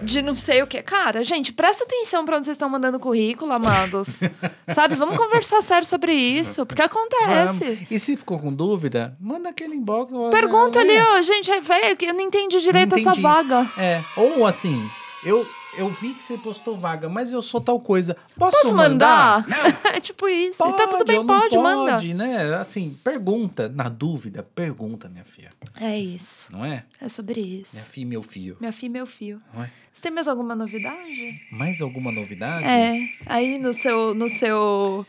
De 0.00 0.22
não 0.22 0.34
sei 0.34 0.62
o 0.62 0.66
que. 0.66 0.80
Cara, 0.80 1.24
gente, 1.24 1.52
presta 1.52 1.82
atenção 1.82 2.24
pra 2.24 2.36
onde 2.36 2.44
vocês 2.44 2.54
estão 2.54 2.68
mandando 2.68 3.00
currículo, 3.00 3.52
amados. 3.52 4.20
Sabe? 4.72 4.94
Vamos 4.94 5.16
conversar 5.16 5.60
sério 5.60 5.84
sobre 5.86 6.12
isso. 6.12 6.64
Porque 6.64 6.82
acontece. 6.82 7.64
Vamos. 7.64 7.90
E 7.90 7.98
se 7.98 8.16
ficou 8.16 8.38
com 8.38 8.52
dúvida, 8.52 9.16
manda 9.20 9.48
aquele 9.48 9.74
inbox. 9.74 10.12
Pergunta 10.30 10.78
ali, 10.78 10.96
ó, 10.96 11.22
gente, 11.22 11.50
é, 11.50 11.60
véi, 11.60 11.96
eu 12.00 12.14
não 12.14 12.20
entendi 12.20 12.60
direito 12.60 12.90
Não 12.90 12.98
essa 12.98 13.10
entendi. 13.10 13.22
vaga. 13.22 13.68
É, 13.76 14.00
ou 14.16 14.46
assim, 14.46 14.88
eu, 15.24 15.44
eu 15.76 15.90
vi 15.90 16.14
que 16.14 16.22
você 16.22 16.36
postou 16.38 16.76
vaga, 16.76 17.08
mas 17.08 17.32
eu 17.32 17.42
sou 17.42 17.60
tal 17.60 17.78
coisa. 17.80 18.16
Posso, 18.36 18.56
Posso 18.62 18.74
mandar? 18.74 19.44
é 19.94 20.00
tipo 20.00 20.28
isso. 20.28 20.62
e 20.66 20.72
tá 20.76 20.86
tudo 20.88 21.04
bem, 21.04 21.16
não 21.16 21.26
pode, 21.26 21.56
manda. 21.58 21.92
Pode, 21.94 22.14
né? 22.14 22.54
Assim, 22.54 22.96
pergunta. 23.04 23.68
Na 23.68 23.88
dúvida, 23.88 24.42
pergunta, 24.54 25.08
minha 25.08 25.24
filha. 25.24 25.52
É 25.80 25.98
isso. 25.98 26.50
Não 26.52 26.64
é? 26.64 26.84
É 27.00 27.08
sobre 27.08 27.40
isso. 27.40 27.76
Minha 27.76 27.86
filha 27.86 28.02
e 28.04 28.06
meu 28.06 28.22
filho. 28.22 28.56
Minha 28.60 28.72
filha 28.72 28.88
e 28.88 28.92
meu 28.92 29.06
fio. 29.06 29.40
Não 29.54 29.62
é? 29.64 29.70
Você 29.92 30.02
tem 30.02 30.10
mais 30.12 30.28
alguma 30.28 30.54
novidade? 30.54 31.40
Mais 31.50 31.80
alguma 31.80 32.10
novidade? 32.12 32.64
É. 32.64 33.08
Aí 33.26 33.58
no 33.58 33.74
seu. 33.74 34.14
No 34.14 34.28
seu. 34.28 35.06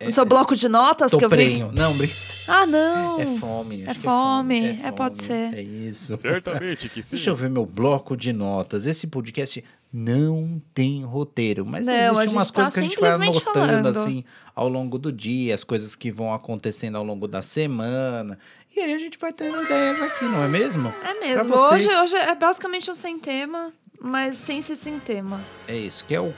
No 0.00 0.12
seu 0.12 0.24
bloco 0.24 0.54
de 0.54 0.68
notas 0.68 1.10
que 1.10 1.16
eu 1.16 1.20
vi. 1.20 1.24
Toprenho. 1.28 1.72
Não, 1.74 1.92
brin- 1.96 2.10
Ah, 2.46 2.64
não. 2.66 3.20
é 3.20 3.26
fome. 3.26 3.82
É 3.82 3.90
acho 3.90 3.94
que 3.98 4.04
fome, 4.06 4.60
É 4.60 4.80
é, 4.86 4.92
pode 4.92 5.16
fome. 5.16 5.26
ser. 5.26 5.54
É 5.58 5.60
isso. 5.60 6.16
Certamente 6.18 6.88
que 6.88 7.02
sim. 7.02 7.16
Deixa 7.16 7.30
eu 7.30 7.34
ver 7.34 7.50
meu 7.50 7.66
bloco 7.66 8.16
de 8.16 8.32
notas. 8.32 8.86
Esse 8.86 9.08
podcast 9.08 9.64
não 9.92 10.60
tem 10.74 11.02
roteiro, 11.04 11.64
mas 11.64 11.86
Não, 11.86 11.94
existem 11.94 12.28
umas 12.32 12.48
tá 12.50 12.54
coisas 12.54 12.74
que 12.74 12.80
a 12.80 12.82
gente 12.82 13.00
vai 13.00 13.10
anotando 13.12 13.42
falando. 13.42 13.86
assim 13.86 14.24
ao 14.54 14.68
longo 14.68 14.98
do 14.98 15.10
dia, 15.12 15.54
as 15.54 15.64
coisas 15.64 15.94
que 15.94 16.10
vão 16.10 16.32
acontecendo 16.34 16.96
ao 16.96 17.04
longo 17.04 17.26
da 17.28 17.40
semana. 17.42 18.38
E 18.76 18.80
aí 18.80 18.92
a 18.92 18.98
gente 18.98 19.16
vai 19.18 19.32
tendo 19.32 19.62
ideias 19.62 20.00
aqui, 20.02 20.24
não 20.24 20.42
é 20.42 20.48
mesmo? 20.48 20.92
É 21.04 21.14
mesmo. 21.20 21.48
você- 21.56 21.74
Hoje, 21.74 21.88
hoje 22.02 22.16
é 22.16 22.34
basicamente 22.34 22.90
um 22.90 22.94
sem 22.94 23.18
tema, 23.18 23.72
mas 24.00 24.36
sem 24.36 24.60
ser 24.60 24.76
sem 24.76 24.98
tema. 24.98 25.40
É 25.66 25.76
isso, 25.76 26.04
que 26.04 26.14
é 26.14 26.20
o 26.20 26.32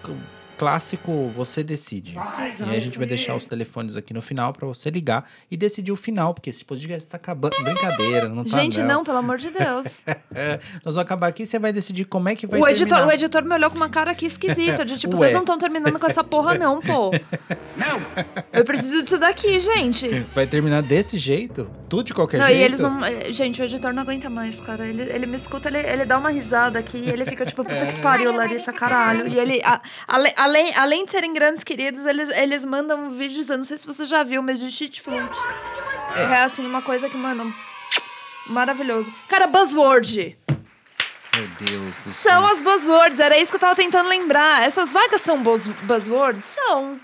clássico 0.61 1.33
você 1.35 1.65
decide. 1.65 2.15
E 2.15 2.63
aí 2.63 2.77
a 2.77 2.81
gente 2.81 2.99
vai 2.99 3.07
deixar 3.07 3.35
os 3.35 3.47
telefones 3.47 3.97
aqui 3.97 4.13
no 4.13 4.21
final 4.21 4.53
pra 4.53 4.67
você 4.67 4.91
ligar 4.91 5.27
e 5.51 5.57
decidir 5.57 5.91
o 5.91 5.97
final, 5.97 6.35
porque 6.35 6.51
esse 6.51 6.63
podcast 6.63 7.09
tá 7.09 7.17
acabando. 7.17 7.57
Brincadeira, 7.65 8.29
não 8.29 8.45
tá 8.45 8.61
gente, 8.61 8.83
não. 8.83 9.03
pelo 9.03 9.17
amor 9.17 9.39
de 9.39 9.51
Deus. 9.51 10.03
É, 10.35 10.61
nós 10.85 10.97
vamos 10.97 10.99
acabar 10.99 11.29
aqui 11.29 11.45
e 11.45 11.47
você 11.47 11.59
vai 11.59 11.73
decidir 11.73 12.05
como 12.05 12.29
é 12.29 12.37
que 12.37 12.47
vai 12.47 12.61
o, 12.61 12.69
editor, 12.69 12.89
terminar. 12.89 13.09
o 13.09 13.13
editor 13.13 13.43
me 13.43 13.55
olhou 13.55 13.71
com 13.71 13.77
uma 13.77 13.89
cara 13.89 14.11
aqui 14.11 14.27
esquisita, 14.27 14.85
de 14.85 14.99
tipo, 14.99 15.15
Ué. 15.15 15.21
vocês 15.21 15.33
não 15.33 15.41
estão 15.41 15.57
terminando 15.57 15.99
com 15.99 16.07
essa 16.07 16.23
porra, 16.23 16.59
não, 16.59 16.79
pô. 16.83 17.11
Não! 17.75 17.99
Eu 18.53 18.63
preciso 18.63 19.03
disso 19.03 19.17
daqui, 19.17 19.59
gente. 19.59 20.27
Vai 20.35 20.47
terminar 20.47 20.83
desse 20.83 21.17
jeito? 21.17 21.71
Tudo 21.91 22.05
de 22.05 22.15
qualquer 22.15 22.39
Não, 22.39 22.47
jeito? 22.47 22.61
e 22.61 22.63
eles 22.63 22.81
não. 22.81 23.05
eh, 23.05 23.33
Gente, 23.33 23.61
o 23.61 23.65
editor 23.65 23.93
não 23.93 24.03
aguenta 24.03 24.31
mais, 24.31 24.59
cara. 24.61 24.87
Ele, 24.87 25.03
ele 25.03 25.27
me 25.27 25.35
escuta, 25.37 25.69
ele, 25.69 25.79
ele 25.79 26.05
dá 26.05 26.17
uma 26.17 26.31
risada 26.31 26.79
aqui 26.79 26.97
e 26.99 27.11
ele 27.11 27.27
fica 27.27 27.45
tipo, 27.45 27.65
puta 27.65 27.85
que 27.93 28.01
pariu, 28.01 28.33
Larissa, 28.33 28.73
caralho. 28.73 29.27
E 29.27 29.37
ele, 29.39 29.61
a- 29.65 29.81
ale- 30.07 30.33
além, 30.37 30.73
além 30.77 31.05
de 31.05 31.11
serem 31.11 31.33
grandes 31.35 31.65
queridos, 31.65 32.07
eles, 32.07 32.29
eles 32.31 32.65
mandam 32.65 33.11
vídeos, 33.11 33.49
eu 33.51 33.57
não 33.57 33.65
sei 33.65 33.77
se 33.77 33.87
você 33.87 34.07
já 34.07 34.23
viu, 34.23 34.41
mas 34.41 34.61
de 34.61 34.71
cheat 34.71 35.03
flute. 35.03 35.39
É. 36.15 36.43
assim, 36.45 36.65
uma 36.67 36.81
coisa 36.81 37.09
que, 37.11 37.17
mano. 37.17 37.53
Maravilhoso. 38.47 39.13
Cara, 39.29 39.47
buzzword. 39.47 40.37
Meu 41.37 41.49
Deus 41.61 41.97
do 41.99 42.05
São 42.13 42.43
céu. 42.43 42.47
as 42.47 42.61
buzzwords, 42.63 43.21
era 43.21 43.39
isso 43.39 43.51
que 43.51 43.57
eu 43.57 43.61
tava 43.61 43.75
tentando 43.77 44.09
lembrar. 44.09 44.63
Essas 44.63 44.93
vagas 44.93 45.21
são 45.21 45.43
buzz, 45.43 45.69
buzzwords? 45.83 46.45
São. 46.45 46.99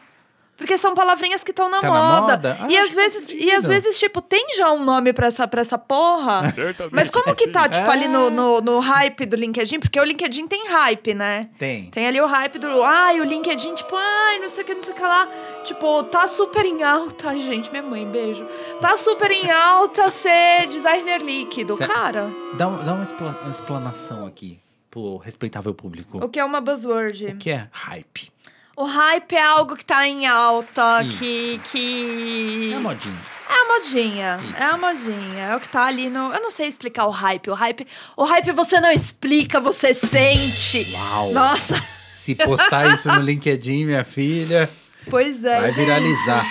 Porque 0.57 0.79
são 0.79 0.95
palavrinhas 0.95 1.45
que 1.45 1.51
estão 1.51 1.69
na 1.69 1.81
Tá 1.81 1.91
na 1.91 2.21
moda. 2.23 2.59
Ah, 2.61 2.67
e, 2.71 2.79
às 2.79 2.91
vezes, 2.93 3.29
e 3.29 3.51
às 3.53 3.67
vezes, 3.67 3.99
tipo, 3.99 4.23
tem 4.23 4.55
já 4.57 4.73
um 4.73 4.83
nome 4.83 5.13
pra 5.13 5.27
essa, 5.27 5.47
pra 5.47 5.61
essa 5.61 5.77
porra. 5.77 6.51
Certamente 6.53 6.95
Mas 6.95 7.11
como 7.11 7.37
que 7.37 7.49
tá, 7.49 7.69
tipo, 7.69 7.91
ali 7.91 8.09
no, 8.09 8.29
É. 8.29 8.31
no, 8.31 8.61
no 8.63 8.79
hype 8.81 9.27
do 9.27 9.37
LinkedIn? 9.37 9.79
Porque 9.81 10.01
o 10.01 10.05
LinkedIn 10.05 10.47
tem 10.47 10.67
hype, 10.67 11.13
né? 11.13 11.51
Tem. 11.59 11.91
Tem 11.91 12.07
ali 12.07 12.21
o 12.21 12.27
hype 12.27 12.59
do, 12.59 12.83
ai, 12.83 13.21
o 13.21 13.25
LinkedIn, 13.25 13.75
tipo, 13.75 13.95
ai, 13.95 14.39
não 14.39 14.49
sei 14.49 14.63
o 14.65 14.67
que, 14.67 14.75
não 14.75 14.81
sei 14.81 14.95
o 14.95 14.97
que 14.97 15.03
lá. 15.03 15.29
Tipo, 15.65 16.03
tá 16.05 16.27
super 16.27 16.65
em 16.65 16.83
alta. 16.83 17.29
Ai, 17.29 17.41
gente, 17.41 17.71
minha 17.71 17.83
mãe, 17.83 18.07
beijo. 18.11 18.47
Tá 18.81 18.97
super 18.97 19.31
em 19.31 19.51
alta 19.51 20.11
ser 20.11 20.67
designer 20.69 21.21
líquido. 21.21 21.77
Cê- 21.77 21.87
Cara, 21.87 22.31
Dá, 22.55 22.67
um- 22.69 22.83
dá 22.83 22.95
uma, 22.95 23.03
expla- 23.03 23.39
uma 23.43 23.51
explanação 23.51 24.25
aqui 24.27 24.59
pro 24.91 25.19
respeitável 25.19 25.75
público. 25.75 26.25
o 26.25 26.29
que 26.31 26.41
é 26.41 26.45
uma 26.45 26.61
buzzword? 26.63 27.27
O 27.27 27.37
que 27.37 27.51
é 27.51 27.69
hype? 27.71 28.33
O 28.77 28.85
hype 28.85 29.33
é 29.35 29.43
algo 29.43 29.75
que 29.75 29.85
tá 29.85 30.07
em 30.07 30.27
alta, 30.27 31.03
Isso. 31.03 31.19
que. 31.19 31.61
que... 31.65 32.71
É 32.73 32.77
a 32.77 32.81
modinha. 32.81 33.17
É 33.49 33.55
a 33.55 33.65
modinha. 33.65 34.41
Isso. 34.53 34.63
É 34.63 34.67
a 34.67 34.77
modinha. 34.77 35.45
É 35.53 35.57
o 35.57 35.61
que 35.61 35.69
tá 35.69 35.87
ali 35.87 36.11
no. 36.11 36.33
Eu 36.35 36.43
não 36.43 36.51
sei 36.51 36.67
explicar 36.69 37.07
o 37.07 37.11
hype. 37.11 37.49
O 37.51 37.55
hype. 37.55 37.87
O 38.17 38.25
hype 38.25 38.51
você 38.53 38.79
não 38.81 38.91
explica, 38.91 39.61
você 39.61 39.95
sente. 39.95 40.87
Uau. 40.93 41.33
Nossa. 41.33 41.75
Se 42.11 42.35
postar 42.35 42.93
isso 42.93 43.09
no 43.13 43.21
LinkedIn, 43.23 43.85
minha 43.87 44.05
filha, 44.05 44.69
Pois 45.09 45.43
é. 45.45 45.61
vai 45.61 45.71
gente. 45.73 45.85
viralizar. 45.85 46.45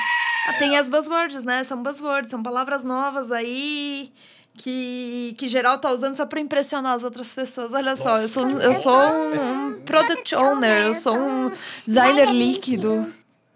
Ah, 0.48 0.54
Tem 0.54 0.78
as 0.78 0.88
buzzwords, 0.88 1.44
né? 1.44 1.64
São 1.64 1.82
buzzwords, 1.84 2.30
são 2.32 2.42
palavras 2.42 2.84
novas 2.84 3.32
aí 3.32 4.12
que, 4.58 5.36
que 5.38 5.48
geral 5.48 5.78
tá 5.80 5.92
usando 5.92 6.16
só 6.16 6.26
pra 6.26 6.40
impressionar 6.40 6.94
as 6.94 7.04
outras 7.04 7.32
pessoas. 7.34 7.74
Olha 7.74 7.96
só, 7.96 8.22
eu 8.22 8.28
sou, 8.28 8.50
eu 8.50 8.76
sou 8.76 8.96
um, 8.96 9.68
um 9.68 9.82
product 9.82 10.36
owner, 10.36 10.88
eu 10.88 10.94
sou 10.94 11.16
um 11.18 11.52
designer 11.86 12.32
líquido. 12.32 13.08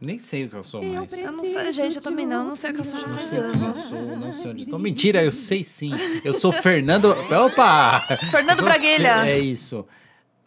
Nem 0.01 0.17
sei 0.17 0.45
o 0.45 0.49
que 0.49 0.55
eu 0.55 0.63
sou 0.63 0.81
mais. 0.81 1.11
Eu 1.11 1.31
não 1.33 1.43
sei, 1.43 1.71
gente, 1.73 1.97
eu 1.97 2.01
também 2.01 2.25
não, 2.25 2.45
não 2.45 2.55
sei 2.55 2.71
o 2.71 2.73
que 2.73 2.79
eu 2.79 2.85
sou 2.85 2.99
já 2.99 3.07
Não 3.07 3.17
sei 3.17 3.39
o 3.39 3.51
que 3.51 3.63
eu 3.63 3.75
sou, 3.75 4.01
não 4.17 4.31
sei 4.31 4.51
onde 4.51 4.61
estou. 4.63 4.79
Mentira, 4.79 5.21
eu 5.21 5.31
sei 5.31 5.63
sim. 5.63 5.91
Eu 6.23 6.33
sou 6.33 6.53
Fernando. 6.53 7.13
Opa! 7.45 7.99
Fernando 8.31 8.63
Braguilha. 8.63 9.27
É 9.27 9.37
isso. 9.37 9.85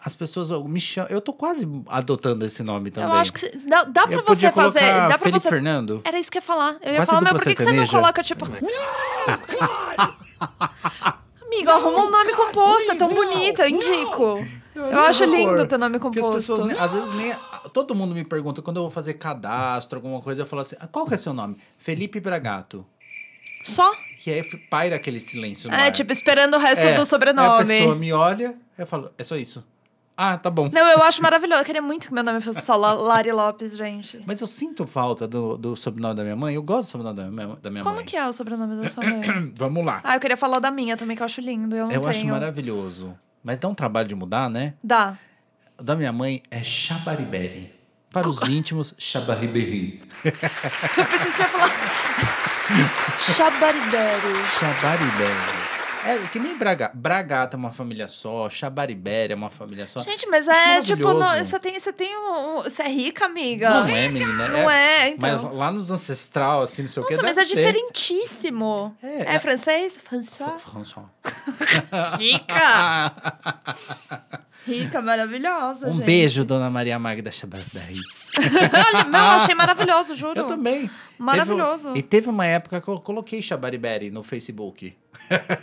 As 0.05 0.17
pessoas 0.17 0.51
me 0.67 0.81
chamam. 0.81 1.11
Eu 1.11 1.21
tô 1.21 1.33
quase 1.33 1.69
adotando 1.87 2.45
esse 2.47 2.63
nome 2.63 2.91
também. 2.91 3.11
Eu 3.11 3.17
acho 3.17 3.33
que 3.33 3.57
dá, 3.69 3.85
dá 3.85 4.07
pra 4.07 4.17
Eu 4.17 4.23
você 4.23 4.49
podia 4.49 4.53
fazer. 4.53 4.81
Dá 4.81 5.09
pra 5.09 5.19
Felipe 5.19 5.39
você. 5.39 5.49
Fernando. 5.49 6.01
Era 6.03 6.19
isso 6.19 6.31
que 6.31 6.39
eu 6.39 6.41
ia 6.41 6.47
falar. 6.47 6.77
Eu 6.83 6.93
ia 6.93 6.97
Quase 6.97 7.07
falar, 7.07 7.21
dupla 7.21 7.39
por 7.39 7.43
que, 7.45 7.55
que 7.55 7.63
você 7.63 7.73
não 7.73 7.87
coloca, 7.87 8.23
tipo. 8.23 8.47
Amigo, 11.45 11.71
arruma 11.71 12.05
um 12.05 12.11
nome 12.11 12.33
composto, 12.35 12.93
é 12.93 12.95
tão 12.95 13.13
bonito, 13.13 13.61
eu 13.61 13.69
indico. 13.69 14.47
Eu 14.75 15.01
acho 15.03 15.25
lindo 15.25 15.67
teu 15.67 15.79
nome 15.79 15.99
Porque 15.99 16.19
as 16.19 16.25
composto. 16.25 16.53
pessoas, 16.55 16.65
né, 16.65 16.77
às 16.79 16.93
vezes, 16.93 17.15
nem. 17.15 17.35
Todo 17.75 17.95
mundo 17.95 18.15
me 18.15 18.25
pergunta, 18.25 18.63
quando 18.63 18.79
eu 18.79 18.83
vou 18.85 18.91
fazer 18.91 19.15
cadastro, 19.15 19.99
alguma 19.99 20.21
coisa, 20.23 20.43
eu 20.43 20.47
falo 20.47 20.63
assim: 20.63 20.77
"Ah, 20.81 20.87
qual 20.87 21.07
que 21.07 21.15
é 21.15 21.19
seu 21.19 21.35
nome? 21.35 21.57
Felipe 21.79 22.19
Bragato. 22.21 22.85
Só? 23.65 23.93
E 24.27 24.31
aí 24.31 24.43
paira 24.71 24.97
aquele 24.97 25.21
silêncio 25.21 25.71
É, 25.71 25.87
ar. 25.87 25.93
tipo, 25.93 26.11
esperando 26.11 26.55
o 26.55 26.59
resto 26.59 26.81
É, 26.87 26.93
do 26.93 26.97
Aí 26.97 27.03
a 27.03 27.05
sobrenome. 27.05 27.67
pessoa 27.67 27.95
me 27.95 28.13
olha, 28.13 28.55
eu 28.79 28.87
falo: 28.87 29.11
é 29.19 29.23
só 29.23 29.37
isso. 29.37 29.63
Ah, 30.17 30.37
tá 30.37 30.51
bom. 30.51 30.69
Não, 30.73 30.87
eu 30.89 31.03
acho 31.03 31.23
maravilhoso. 31.23 31.63
Eu 31.63 31.65
queria 31.65 31.81
muito 31.83 32.07
que 32.09 32.13
meu 32.15 32.23
nome 32.23 32.41
fosse 32.41 32.61
só 32.63 32.77
La- 32.77 32.93
Lari 32.93 33.33
Lopes, 33.33 33.77
gente. 33.77 34.21
Mas 34.27 34.41
eu 34.41 34.47
sinto 34.47 34.87
falta 34.87 35.27
do, 35.27 35.57
do 35.57 35.75
sobrenome 35.77 36.15
da 36.15 36.23
minha 36.23 36.37
mãe. 36.37 36.55
Eu 36.55 36.63
gosto 36.63 36.89
do 36.89 36.93
sobrenome 36.93 37.17
da 37.17 37.31
minha, 37.31 37.57
da 37.57 37.71
minha 37.71 37.83
Como 37.83 37.97
mãe. 37.97 38.05
que 38.05 38.17
é 38.17 38.27
o 38.29 38.33
sobrenome 38.33 38.77
da 38.81 38.89
sua 38.89 39.03
mãe? 39.05 39.53
Vamos 39.57 39.85
lá. 39.85 40.01
Ah, 40.05 40.15
eu 40.17 40.21
queria 40.21 40.37
falar 40.37 40.59
da 40.59 40.71
minha 40.71 40.97
também, 40.97 41.17
que 41.17 41.23
eu 41.23 41.27
acho 41.27 41.41
lindo. 41.41 41.75
Eu 41.75 41.87
não 41.87 41.93
eu 41.93 42.01
tenho. 42.01 42.11
acho 42.11 42.27
maravilhoso. 42.27 43.19
Mas 43.43 43.59
dá 43.59 43.69
um 43.69 43.75
trabalho 43.75 44.07
de 44.07 44.15
mudar, 44.15 44.49
né? 44.51 44.75
Dá. 44.85 45.17
O 45.79 45.83
da 45.83 45.97
minha 45.97 46.13
mãe 46.13 46.43
é 46.51 46.63
Chabariberi. 46.63 47.75
Para 48.13 48.29
os 48.29 48.43
íntimos, 48.47 48.95
Chabariberi. 48.99 50.03
Eu 50.25 50.33
pensei 51.07 51.31
que 51.33 51.37
você 51.37 51.43
ia 51.43 51.49
falar. 51.49 51.71
Chabariberi. 53.19 54.45
Chabariberi. 54.47 55.62
É 56.05 56.19
que 56.29 56.39
nem 56.39 56.57
Braga. 56.57 56.91
Bragata 56.95 57.57
é 57.57 57.59
uma 57.59 57.71
família 57.73 58.07
só, 58.09 58.49
Chabariberi 58.49 59.33
é 59.33 59.37
uma 59.37 59.51
família 59.51 59.87
só. 59.87 60.03
Gente, 60.03 60.27
mas 60.29 60.49
Acho 60.49 60.59
é 60.59 60.83
tipo, 60.83 61.13
não, 61.15 61.39
você 61.45 61.59
tem, 61.59 61.79
você 61.79 61.93
tem 61.93 62.17
um, 62.17 62.63
Você 62.63 62.83
é 62.83 62.89
rica, 62.89 63.27
amiga. 63.27 63.71
Não 63.71 63.87
é, 63.89 64.09
menina. 64.09 64.49
Não 64.49 64.71
é, 64.71 65.09
então. 65.11 65.19
Mas 65.31 65.43
lá 65.55 65.71
nos 65.71 65.91
ancestral, 65.91 66.63
assim, 66.63 66.83
não 66.83 66.89
sei 66.89 67.03
o 67.03 67.07
que, 67.07 67.15
Nossa, 67.15 67.27
mas 67.27 67.39
é 67.39 67.45
ser. 67.45 67.55
diferentíssimo. 67.57 68.97
É, 69.03 69.33
É, 69.33 69.35
é- 69.35 69.39
francês? 69.39 69.99
François? 70.03 70.61
François. 70.63 71.07
Rica! 72.19 73.13
Rica, 74.67 75.01
maravilhosa, 75.03 75.89
Um 75.89 75.93
gente. 75.93 76.05
beijo, 76.05 76.45
dona 76.45 76.71
Maria 76.71 76.99
Magda. 76.99 77.31
Olha, 78.35 79.05
Não, 79.05 79.19
eu 79.19 79.37
achei 79.37 79.55
maravilhoso, 79.55 80.15
juro. 80.15 80.39
Eu 80.41 80.47
também. 80.47 80.91
Maravilhoso. 81.19 81.89
Teve- 81.89 81.99
e 81.99 82.03
teve 82.03 82.29
uma 82.29 82.47
época 82.47 82.81
que 82.81 82.89
eu 82.89 82.99
coloquei 82.99 83.43
Chabariberi 83.43 84.11
no 84.11 84.23
Facebook. 84.23 84.97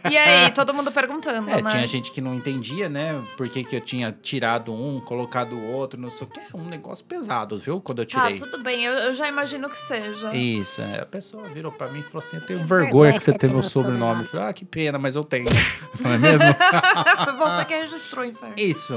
E 0.09 0.17
aí, 0.17 0.51
todo 0.53 0.73
mundo 0.73 0.91
perguntando, 0.91 1.49
É, 1.49 1.61
né? 1.61 1.69
tinha 1.71 1.87
gente 1.87 2.11
que 2.11 2.21
não 2.21 2.35
entendia, 2.35 2.87
né? 2.87 3.19
Por 3.35 3.49
que, 3.49 3.63
que 3.63 3.75
eu 3.75 3.81
tinha 3.81 4.11
tirado 4.11 4.71
um, 4.71 5.01
colocado 5.01 5.53
o 5.53 5.71
outro, 5.73 5.99
não 5.99 6.09
sei 6.11 6.27
o 6.27 6.29
que. 6.29 6.39
É 6.39 6.55
um 6.55 6.65
negócio 6.65 7.03
pesado, 7.03 7.57
viu? 7.57 7.81
Quando 7.81 8.03
eu 8.03 8.05
Tá, 8.05 8.21
tirei. 8.27 8.37
tudo 8.37 8.63
bem, 8.63 8.85
eu, 8.85 8.93
eu 8.93 9.13
já 9.15 9.27
imagino 9.27 9.67
que 9.69 9.75
seja. 9.87 10.33
Isso, 10.35 10.81
é. 10.81 11.01
A 11.01 11.05
pessoa 11.05 11.43
virou 11.47 11.71
pra 11.71 11.87
mim 11.87 11.99
e 11.99 12.03
falou 12.03 12.25
assim: 12.25 12.37
Eu 12.37 12.45
tenho 12.45 12.63
vergonha 12.63 13.13
que 13.13 13.19
você 13.19 13.33
tem 13.33 13.49
meu 13.49 13.63
sobrenome. 13.63 14.21
Eu 14.21 14.27
falei, 14.29 14.47
ah, 14.47 14.53
que 14.53 14.63
pena, 14.63 14.97
mas 14.99 15.15
eu 15.15 15.23
tenho. 15.23 15.49
Não 15.99 16.11
é 16.13 16.17
mesmo? 16.19 16.47
Foi 17.25 17.33
você 17.33 17.65
que 17.65 17.75
registrou, 17.75 18.23
inferno. 18.23 18.53
Isso. 18.55 18.88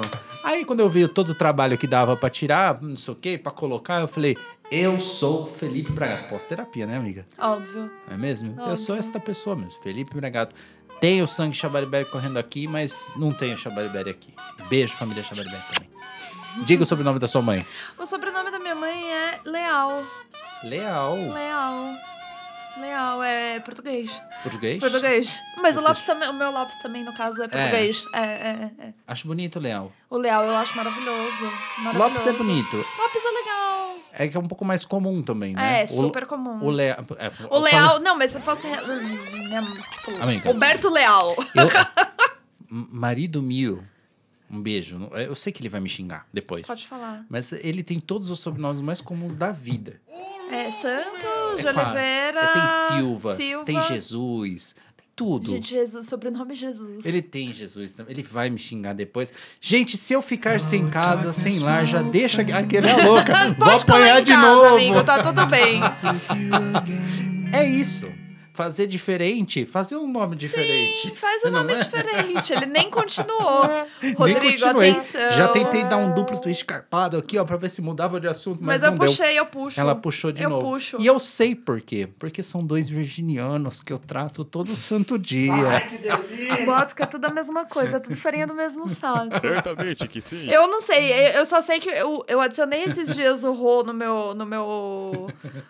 Aí 0.45 0.65
quando 0.65 0.81
eu 0.81 0.89
vi 0.89 1.07
todo 1.09 1.31
o 1.31 1.35
trabalho 1.35 1.79
que 1.79 1.87
dava 1.87 2.17
pra 2.17 2.31
tirar, 2.31 2.81
não 2.81 2.97
sei 2.97 3.15
o 3.15 3.17
que, 3.17 3.39
pra 3.39 3.53
colocar, 3.53 4.01
eu 4.01 4.09
falei: 4.09 4.37
Eu 4.71 4.99
sou 5.01 5.47
Felipe 5.47 5.93
Bragato. 5.93 6.29
Pós-terapia, 6.29 6.87
né, 6.87 6.97
amiga? 6.97 7.27
Óbvio. 7.39 7.91
Não 8.09 8.15
é 8.15 8.17
mesmo? 8.17 8.61
Eu 8.61 8.77
sou 8.77 8.97
essa 8.97 9.19
pessoa 9.21 9.57
mesmo, 9.57 9.81
Felipe 9.83 10.15
Bragato. 10.15 10.55
Tenho 11.01 11.27
sangue 11.27 11.57
Chabariberi 11.57 12.05
correndo 12.05 12.39
aqui, 12.39 12.69
mas 12.69 13.13
não 13.17 13.33
tenho 13.33 13.57
Chabariberi 13.57 14.11
aqui. 14.11 14.33
Beijo, 14.69 14.95
família 14.95 15.23
Chabariberi 15.23 15.63
também. 15.75 15.91
Diga 16.65 16.83
o 16.83 16.87
sobrenome 16.87 17.19
da 17.19 17.27
sua 17.27 17.43
mãe. 17.43 17.65
O 17.99 18.07
sobrenome 18.07 18.51
da 18.51 18.59
minha 18.59 18.75
mãe 18.75 19.13
é 19.13 19.41
Leal. 19.45 20.03
Leal. 20.65 21.15
Leal. 21.15 21.95
Leal 22.81 23.23
é 23.23 23.61
português. 23.61 24.11
Português? 24.43 24.81
Português. 24.81 25.39
Mas 25.59 25.77
o 25.77 25.81
lápis 25.81 26.03
também, 26.05 26.29
o 26.29 26.33
meu 26.33 26.51
lápis 26.51 26.75
também, 26.83 27.05
no 27.05 27.13
caso, 27.13 27.43
é 27.43 27.49
português. 27.49 28.05
É, 28.15 28.19
é, 28.21 28.71
é. 28.89 28.95
Acho 29.07 29.27
bonito, 29.29 29.61
Leal. 29.61 29.93
O 30.09 30.17
Leal 30.17 30.45
eu 30.45 30.57
acho 30.57 30.77
maravilhoso. 30.77 31.45
maravilhoso. 31.79 31.99
Lápis 31.99 32.27
é 32.27 32.33
bonito. 32.33 32.77
Lápis 32.99 33.23
é 33.25 33.31
legal. 33.31 33.97
É 34.15 34.29
que 34.29 34.37
é 34.37 34.41
um 34.41 34.49
pouco 34.49 34.65
mais 34.65 34.85
comum 34.85 35.23
também, 35.23 35.55
né? 35.55 35.83
É, 35.83 35.87
super 35.87 36.27
comum. 36.27 36.63
O 36.65 36.71
Leal. 36.71 36.99
é, 37.19 37.31
O 37.51 37.59
Leal, 37.59 37.89
falo- 37.89 38.01
não, 38.01 38.17
mas 38.17 38.31
se 38.31 38.41
fosse. 38.41 38.67
Tipo, 38.69 40.23
Amiga. 40.23 40.49
Roberto 40.49 40.89
Leal. 40.91 41.35
Eu, 41.55 41.69
marido 42.69 43.43
Mio, 43.43 43.87
um 44.51 44.61
beijo. 44.63 45.09
Eu 45.13 45.35
sei 45.35 45.53
que 45.53 45.61
ele 45.63 45.69
vai 45.69 45.81
me 45.81 45.89
xingar 45.89 46.27
depois. 46.33 46.67
Pode 46.67 46.87
falar. 46.87 47.25
Mas 47.29 47.53
ele 47.53 47.83
tem 47.83 48.01
todos 48.01 48.31
os 48.31 48.41
sobrenomes 48.41 48.81
mais 48.81 49.01
comuns 49.01 49.35
da 49.37 49.53
vida. 49.53 50.01
É 50.53 50.71
Santos, 50.71 51.61
de 51.61 51.67
É, 51.67 51.71
Oliveira. 51.71 52.41
é, 52.41 52.53
tem 52.53 52.97
Silva, 52.99 53.37
Silva. 53.37 53.65
tem 53.65 53.83
Jesus, 53.83 54.75
tem 54.97 55.07
tudo. 55.17 55.51
Gente, 55.53 55.71
Jesus, 55.71 56.07
sobrenome 56.09 56.55
Jesus. 56.55 57.05
Ele 57.07 57.23
tem 57.23 57.53
Jesus 57.53 57.93
também. 57.93 58.13
Ele 58.13 58.23
vai 58.23 58.51
me 58.51 58.59
xingar 58.59 58.93
depois. 58.93 59.33
Gente, 59.61 59.97
se 59.97 60.13
eu 60.13 60.21
ficar 60.23 60.61
sem 60.61 60.89
casa, 60.89 61.33
sem 61.33 61.59
lar, 61.59 61.87
já 61.87 62.03
deixa 62.03 62.43
aquele 62.43 62.89
é 62.89 62.97
louca. 63.05 63.33
Vou 63.59 63.71
apanhar 63.71 64.23
de 64.23 64.33
casa, 64.33 64.47
novo. 64.55 64.75
amigo, 64.75 65.03
tá 65.05 65.23
tudo 65.23 65.47
bem. 65.47 65.81
É 67.55 67.67
isso. 67.67 68.07
Fazer 68.55 68.87
diferente, 68.87 69.65
fazer 69.65 69.97
um 69.97 70.07
nome 70.07 70.37
diferente. 70.37 71.09
Sim, 71.09 71.15
faz 71.15 71.43
um 71.45 71.51
Não 71.51 71.61
nome 71.61 71.73
é? 71.73 71.77
diferente. 71.77 72.53
Ele 72.53 72.67
nem 72.67 72.89
continuou. 72.91 73.63
Nem 74.03 74.13
Rodrigo, 74.13 74.51
continuei. 74.61 74.91
atenção. 74.91 75.31
Já 75.33 75.49
tentei 75.49 75.85
dar 75.85 75.97
um 75.97 76.13
duplo 76.15 76.39
twist 76.39 76.63
carpado 76.67 77.17
aqui, 77.17 77.39
ó, 77.39 77.45
pra 77.45 77.57
ver 77.57 77.71
se 77.71 77.81
mudava 77.81 78.21
de 78.21 78.29
assunto, 78.29 78.59
mas, 78.63 78.81
Mas, 78.81 78.93
eu 78.93 78.99
deu. 78.99 79.09
puxei, 79.09 79.39
eu 79.39 79.47
puxo. 79.47 79.81
Ela 79.81 79.95
puxou 79.95 80.31
de 80.33 80.43
eu 80.43 80.51
novo. 80.51 80.67
puxo. 80.71 80.99
E 81.01 81.07
eu 81.07 81.19
sei 81.19 81.55
por 81.55 81.81
quê. 81.81 82.07
Porque 82.19 82.43
são 82.43 82.63
dois 82.63 82.91
virginianos 82.91 83.81
que 83.81 83.93
eu 83.93 83.99
trato 83.99 84.45
todo 84.45 84.75
santo 84.77 85.19
dia. 85.19 85.81
Que 85.89 85.99
delícia! 85.99 86.65
Botos 86.67 86.93
que 86.93 87.03
é 87.03 87.07
tudo 87.07 87.25
a 87.25 87.31
mesma 87.31 87.65
coisa, 87.65 87.97
é 87.97 88.01
tudo 88.01 88.17
farinha 88.19 88.47
do 88.47 88.55
mesmo 88.55 88.87
saco. 88.89 89.31
Certamente 89.41 90.07
que 90.09 90.21
sim. 90.21 90.51
Eu 90.51 90.67
não 90.69 90.81
sei, 90.81 91.11
eu- 91.11 91.33
eu 91.41 91.47
só 91.47 91.61
sei 91.63 91.81
que 91.81 91.89
eu, 91.89 92.23
eu 92.29 92.41
adicionei 92.41 92.83
esses 92.85 93.15
dias 93.15 93.45
o 93.45 93.53
Rô 93.53 93.83
no 93.83 93.95
meu, 93.95 94.35
no 94.35 94.45
meu, 94.45 95.27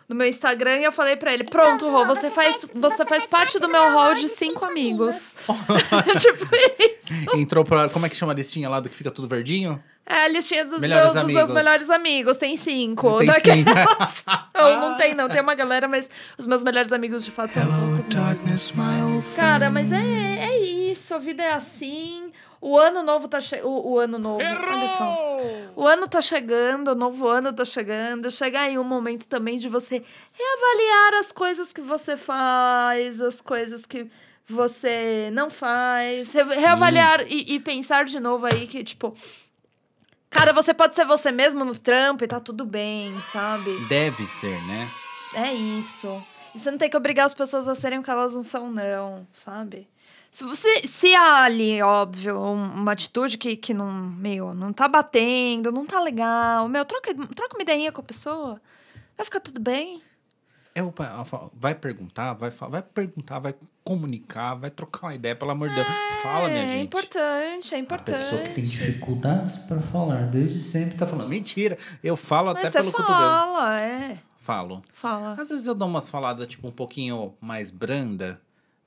no 0.09 0.17
meu 0.17 0.27
Instagram 0.27 0.79
e 0.79 0.85
eu 0.85 0.91
falei 0.93 1.15
pra 1.17 1.33
ele, 1.33 1.45
pronto, 1.45 1.89
Rô, 1.89 2.05
você 2.05 2.31
faz, 2.31 2.65
você 2.75 3.05
faz 3.07 3.27
parte 3.27 3.59
do 3.59 3.69
meu 3.69 3.91
hall 3.93 4.15
de 4.15 4.29
cinco 4.29 4.65
amigos. 4.65 5.35
tipo 6.21 6.49
isso. 6.57 7.37
Entrou 7.37 7.65
pra. 7.65 7.89
Como 7.89 8.07
é 8.07 8.09
que 8.09 8.17
chama 8.17 8.33
a 8.33 8.37
listinha 8.37 8.69
lá 8.69 8.81
do 8.81 8.89
que 8.89 8.97
fica 8.97 9.11
tudo 9.11 9.29
verdinho? 9.29 9.83
É 10.05 10.25
a 10.25 10.29
listinha 10.29 10.65
dos, 10.65 10.81
Melhores 10.81 11.15
meus, 11.15 11.25
dos 11.25 11.33
meus 11.33 11.53
melhores 11.53 11.89
amigos, 11.89 12.37
tem 12.37 12.57
cinco. 12.57 13.19
Tem 13.19 13.29
Daquelas- 13.29 14.25
não, 14.53 14.81
não 14.91 14.97
tem 14.97 15.15
não, 15.15 15.29
tem 15.29 15.41
uma 15.41 15.55
galera, 15.55 15.87
mas 15.87 16.11
os 16.37 16.45
meus 16.45 16.63
melhores 16.65 16.93
amigos 16.93 17.25
de 17.25 17.31
fato 17.31 17.55
são 17.55 17.63
poucos 17.65 18.43
mesmo. 18.43 18.83
Cara, 19.37 19.71
mas 19.71 19.93
é, 19.93 19.97
é 19.97 20.42
isso, 20.93 21.15
a 21.15 21.19
vida 21.19 21.43
é 21.43 21.53
assim. 21.53 22.33
O 22.61 22.79
ano 22.79 23.03
novo 23.03 23.27
tá 23.27 23.41
chegando. 23.41 23.69
O, 23.69 23.99
ano 23.99 24.19
novo, 24.19 24.41
olha 24.45 24.89
só. 24.89 25.37
O 25.75 25.87
ano 25.87 26.07
tá 26.07 26.23
chegando, 26.23 26.89
o 26.93 26.95
novo 26.95 27.27
ano 27.27 27.53
tá 27.53 27.65
chegando. 27.65 28.31
Chega 28.31 28.61
aí 28.61 28.79
um 28.79 28.85
momento 28.85 29.27
também 29.27 29.59
de 29.59 29.69
você 29.69 30.03
reavaliar 30.33 31.15
as 31.21 31.33
coisas 31.33 31.73
que 31.73 31.81
você 31.81 32.17
faz, 32.17 33.21
as 33.21 33.41
coisas 33.41 33.85
que 33.85 34.09
você 34.47 35.31
não 35.33 35.51
faz. 35.51 36.33
Re- 36.33 36.55
reavaliar 36.55 37.23
e, 37.27 37.55
e 37.55 37.59
pensar 37.61 38.05
de 38.05 38.21
novo 38.21 38.47
aí 38.47 38.67
que, 38.69 38.85
tipo. 38.85 39.13
Cara, 40.31 40.53
você 40.53 40.73
pode 40.73 40.95
ser 40.95 41.05
você 41.05 41.31
mesmo 41.31 41.65
no 41.65 41.75
trampo 41.79 42.25
e 42.25 42.29
tá 42.29 42.41
tudo 42.41 42.65
bem, 42.65 43.15
sabe? 43.33 43.77
Deve 43.89 44.25
ser, 44.27 44.63
né? 44.67 44.89
É 45.35 45.53
isso. 45.53 46.23
E 46.55 46.59
você 46.59 46.71
não 46.71 46.79
tem 46.79 46.89
que 46.89 46.97
obrigar 46.97 47.27
as 47.27 47.35
pessoas 47.35 47.67
a 47.69 47.75
serem 47.75 47.99
o 47.99 48.03
que 48.03 48.11
elas 48.11 48.35
não 48.35 48.43
são, 48.43 48.71
não, 48.71 49.27
sabe? 49.35 49.89
Se 50.33 50.45
você. 50.45 50.87
Se 50.87 51.15
há 51.15 51.45
ali, 51.45 51.81
óbvio, 51.83 52.41
um- 52.41 52.73
uma 52.75 52.93
atitude 52.93 53.37
que, 53.37 53.55
que 53.55 53.75
não, 53.75 53.91
meio, 53.93 54.55
não 54.55 54.73
tá 54.73 54.89
batendo, 54.89 55.71
não 55.71 55.85
tá 55.85 56.01
legal, 56.01 56.69
meu, 56.69 56.85
troca, 56.87 57.15
troca 57.35 57.55
uma 57.55 57.63
ideinha 57.63 57.93
com 57.93 58.01
a 58.01 58.05
pessoa. 58.05 58.61
Vai 59.17 59.25
ficar 59.27 59.41
tudo 59.41 59.61
bem. 59.61 60.01
É 60.75 60.81
fala, 61.27 61.51
vai 61.53 61.75
perguntar, 61.75 62.33
vai, 62.33 62.49
vai 62.49 62.81
perguntar, 62.83 63.39
vai 63.41 63.55
comunicar, 63.85 64.55
vai 64.55 64.71
trocar 64.71 65.09
uma 65.09 65.15
ideia, 65.15 65.37
pelo 65.37 65.51
amor 65.51 65.69
de 65.69 65.75
Deus. 65.75 65.87
Fala, 66.23 66.49
minha 66.49 66.63
é 66.63 66.67
gente. 66.67 66.87
importante, 66.87 67.75
é 67.75 67.77
A 67.77 67.81
importante. 67.81 68.17
pessoa 68.19 68.41
que 68.41 68.55
tem 68.55 68.65
dificuldades 68.65 69.57
para 69.67 69.83
falar, 69.83 70.23
desde 70.31 70.61
sempre 70.61 70.97
tá 70.97 71.07
falando. 71.07 71.29
Mentira, 71.29 71.77
eu 72.03 72.17
falo 72.17 72.55
Mas 72.55 72.61
até 72.65 72.71
você 72.71 72.79
pelo 72.79 72.93
cotovelo. 72.93 73.19
fala, 73.19 73.81
é. 73.83 74.19
Falo. 74.41 74.83
Fala. 74.95 75.33
Às 75.39 75.51
vezes 75.51 75.67
eu 75.67 75.75
dou 75.75 75.87
umas 75.87 76.09
faladas, 76.09 76.47
tipo, 76.47 76.67
um 76.67 76.73
pouquinho 76.73 77.35
mais 77.39 77.71
branda, 77.71 78.41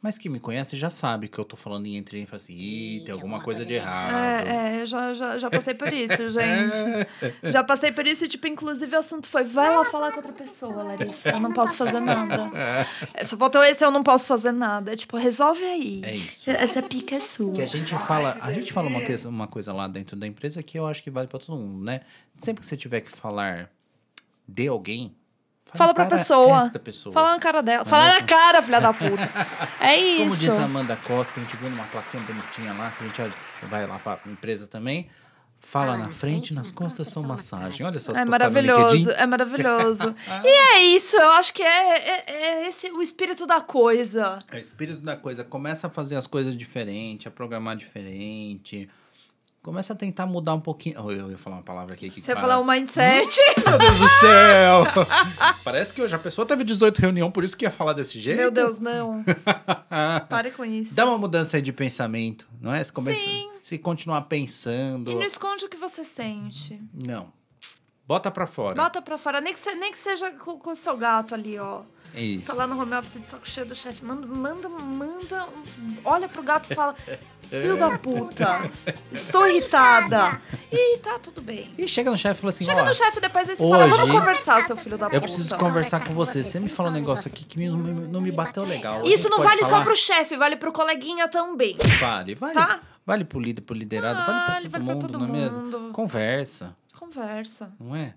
mas 0.06 0.20
quem 0.20 0.32
me 0.32 0.40
conhece 0.40 0.78
já 0.78 0.92
sabe 0.92 1.28
que 1.28 1.40
eu 1.40 1.44
tô 1.44 1.58
falando 1.58 1.88
em 1.88 1.96
entre 1.96 2.22
e 2.22 2.26
fala 2.28 2.38
assim, 2.38 2.54
Ih, 2.54 3.02
tem 3.04 3.12
alguma 3.12 3.42
coisa 3.42 3.66
de 3.66 3.74
errado. 3.74 4.14
É, 4.14 4.78
é, 4.78 4.82
eu 4.84 4.86
já, 4.86 5.16
já, 5.16 5.40
já 5.40 5.50
passei 5.50 5.74
por 5.74 5.92
isso, 5.92 6.30
gente. 6.30 7.42
Já 7.52 7.64
passei 7.64 7.92
por 7.92 8.06
isso 8.06 8.24
e, 8.24 8.28
tipo, 8.28 8.46
inclusive 8.48 8.96
o 8.96 9.00
assunto 9.00 9.28
foi: 9.28 9.44
vai 9.44 9.76
lá 9.76 9.84
falar 9.84 10.12
com 10.12 10.18
outra 10.18 10.32
pessoa, 10.32 10.84
Larissa. 10.84 11.32
Eu 11.32 11.40
não 11.40 11.52
posso 11.52 11.76
fazer 11.76 12.00
nada. 12.00 12.52
É, 13.16 13.26
Só 13.26 13.36
faltou 13.36 13.64
esse 13.64 13.84
eu 13.84 13.90
não 13.90 14.04
posso 14.04 14.28
fazer 14.28 14.52
nada. 14.52 14.94
É, 14.94 14.96
Tipo, 14.96 15.18
resolve 15.18 15.64
aí. 15.64 16.02
É 16.04 16.14
isso. 16.14 16.52
Essa 16.52 16.84
pica 16.84 17.16
é 17.16 17.20
sua. 17.20 17.54
Que 17.54 17.64
a 17.64 17.66
gente 17.66 17.96
fala, 17.98 18.38
a 18.42 18.54
gente 18.54 18.72
fala 18.72 18.88
uma 18.88 19.02
coisa, 19.02 19.28
uma 19.28 19.48
coisa 19.48 19.74
lá 19.74 19.88
dentro 19.88 20.16
da 20.16 20.28
empresa 20.28 20.62
que 20.62 20.78
eu 20.78 20.86
acho 20.86 21.02
que 21.02 21.10
vale 21.10 21.28
pra 21.28 21.40
todo 21.40 21.58
mundo, 21.58 21.84
né? 21.84 22.02
Sempre 22.38 22.62
que 22.62 22.68
você 22.68 22.78
tiver 22.78 23.02
que 23.02 23.10
falar 23.12 23.72
de 24.48 24.68
alguém, 24.68 25.16
fale 25.66 25.78
Fala 25.78 25.94
pra 25.94 26.06
para 26.06 26.18
pessoa. 26.18 26.60
esta 26.60 26.80
pessoa. 26.80 27.14
Fala 27.14 27.32
na 27.32 27.40
cara 27.40 27.62
dela. 27.62 27.86
Fala 27.86 28.08
na 28.16 28.22
cara, 28.24 28.62
filha 28.62 28.80
da 28.80 28.94
puta. 28.94 29.30
É 29.80 29.98
isso. 29.98 30.24
Como 30.24 30.38
disse 30.38 30.60
a 30.60 30.64
Amanda 30.64 30.96
Costa, 30.96 31.34
que 31.34 31.40
a 31.40 31.44
gente 31.44 31.56
viu 31.58 31.70
numa 31.70 31.84
plaquinha 31.86 32.24
bonitinha 32.24 32.74
lá, 32.74 32.92
que 32.92 33.04
a 33.04 33.08
gente 33.08 33.36
vai 33.70 33.86
lá 33.86 34.00
pra 34.00 34.20
empresa 34.26 34.68
também. 34.68 35.10
Fala 35.60 35.98
na 35.98 36.10
frente, 36.10 36.54
nas 36.54 36.70
costas 36.72 37.08
são 37.10 37.24
massagem. 37.24 37.86
Olha 37.86 37.98
essas 37.98 38.16
É 38.16 38.24
maravilhoso, 38.24 39.10
é 39.12 39.26
maravilhoso. 39.26 40.16
e 40.44 40.48
é 40.48 40.84
isso, 40.84 41.16
eu 41.16 41.32
acho 41.32 41.54
que 41.54 41.64
é, 41.64 41.98
é, 41.98 42.24
é 42.28 42.68
esse 42.68 42.92
o 42.92 43.02
espírito 43.02 43.48
da 43.48 43.60
coisa. 43.62 44.38
É 44.52 44.58
o 44.58 44.60
espírito 44.60 45.00
da 45.02 45.18
coisa. 45.18 45.44
Começa 45.44 45.88
a 45.88 45.90
fazer 45.90 46.18
as 46.18 46.28
coisas 46.28 46.56
diferente, 46.56 47.28
a 47.28 47.32
programar 47.32 47.76
diferente. 47.76 48.88
Começa 49.66 49.94
a 49.94 49.96
tentar 49.96 50.28
mudar 50.28 50.54
um 50.54 50.60
pouquinho. 50.60 51.04
Oh, 51.04 51.12
eu 51.12 51.32
ia 51.32 51.38
falar 51.40 51.56
uma 51.56 51.64
palavra 51.64 51.96
aqui 51.96 52.12
que. 52.12 52.22
Você 52.22 52.34
ia 52.34 52.38
falar 52.38 52.60
um 52.60 52.64
mindset. 52.64 53.36
Meu 53.68 53.80
Deus 53.80 53.98
do 53.98 54.08
céu! 54.08 54.84
Parece 55.66 55.92
que 55.92 56.04
hoje 56.04 56.14
a 56.16 56.20
pessoa 56.20 56.46
teve 56.46 56.64
18 56.64 57.00
reunião, 57.00 57.32
por 57.32 57.44
isso 57.44 57.58
que 57.58 57.66
ia 57.66 57.72
falar 57.72 57.94
desse 57.94 58.20
jeito. 58.20 58.38
Meu 58.38 58.52
Deus, 58.52 58.80
não. 58.80 59.26
Pare 60.30 60.52
com 60.52 60.64
isso. 60.64 60.94
Dá 60.94 61.04
uma 61.04 61.18
mudança 61.18 61.58
aí 61.58 61.64
de 61.64 61.74
pensamento, 61.74 62.48
não 62.62 62.76
é? 62.76 62.84
Se, 62.84 62.94
começa, 62.94 63.18
Sim. 63.20 63.50
se 63.60 63.80
continuar 63.80 64.22
pensando. 64.22 65.10
E 65.10 65.16
não 65.16 65.24
esconde 65.24 65.66
o 65.66 65.70
que 65.70 65.78
você 65.78 66.06
sente. 66.06 66.80
Não. 66.94 67.34
Bota 68.08 68.30
pra 68.30 68.46
fora. 68.46 68.76
Bota 68.76 69.02
pra 69.02 69.18
fora, 69.18 69.42
nem 69.42 69.52
que, 69.52 69.58
se- 69.60 69.74
nem 69.74 69.92
que 69.92 69.98
seja 69.98 70.30
com, 70.30 70.60
com 70.60 70.70
o 70.74 70.76
seu 70.76 70.96
gato 70.96 71.34
ali, 71.34 71.58
ó. 71.58 71.82
É 72.16 72.22
isso. 72.22 72.46
Você 72.46 72.52
tá 72.52 72.58
lá 72.58 72.66
no 72.68 72.80
home 72.82 72.94
office 72.96 73.20
de 73.22 73.28
saco 73.30 73.48
cheio 73.48 73.66
do 73.66 73.76
chefe. 73.76 74.04
Manda, 74.06 74.26
manda, 74.26 74.70
manda. 74.70 75.48
Olha 76.04 76.28
pro 76.30 76.42
gato 76.44 76.72
e 76.72 76.76
fala: 76.76 76.96
Filho 77.50 77.78
da 77.78 77.98
puta, 77.98 78.72
estou 79.12 79.48
irritada. 79.48 80.42
E 80.72 80.98
tá 81.00 81.20
tudo 81.20 81.42
bem. 81.42 81.74
E 81.78 81.88
chega 81.88 82.10
no 82.10 82.18
chefe 82.18 82.40
e 82.40 82.42
fala 82.42 82.50
assim: 82.50 82.64
Chega 82.66 82.82
ó, 82.82 82.86
no 82.86 82.94
chefe 82.94 83.20
depois 83.20 83.50
aí 83.50 83.56
você 83.56 83.70
fala: 83.70 83.86
hoje 83.86 83.90
Vamos 83.98 84.12
conversar, 84.16 84.62
seu 84.66 84.78
filho 84.78 84.98
da 84.98 85.06
puta. 85.08 85.18
eu 85.18 85.22
preciso 85.22 85.58
conversar 85.58 86.04
com 86.06 86.14
você. 86.14 86.44
Você 86.44 86.60
me 86.60 86.70
falou 86.70 86.92
um 86.92 86.96
negócio 86.96 87.28
aqui 87.30 87.44
que 87.44 87.68
não, 87.68 87.78
me- 87.78 88.08
não 88.08 88.22
me 88.22 88.32
bateu 88.32 88.64
legal. 88.64 89.06
Isso 89.06 89.30
não 89.30 89.42
vale 89.42 89.64
só 89.64 89.72
falar? 89.72 89.84
pro 89.84 89.96
chefe, 89.96 90.38
vale 90.38 90.56
pro 90.56 90.72
coleguinha 90.72 91.28
também. 91.28 91.76
Vale, 92.00 92.34
vale. 92.36 92.54
Tá? 92.54 92.80
Vale 93.06 93.24
pro 93.26 93.40
líder, 93.40 93.62
pro 93.62 93.76
liderado, 93.76 94.18
vale, 94.26 94.28
pra 94.28 94.44
Vale, 94.46 94.64
todo 94.64 94.72
vale 94.72 94.84
pra 94.86 94.94
mundo, 94.96 95.08
todo 95.08 95.20
não 95.20 95.28
é 95.28 95.32
mesmo? 95.40 95.62
mundo. 95.64 95.90
Conversa, 95.94 96.76
Conversa. 96.98 97.72
não 97.80 97.96
é? 97.96 98.16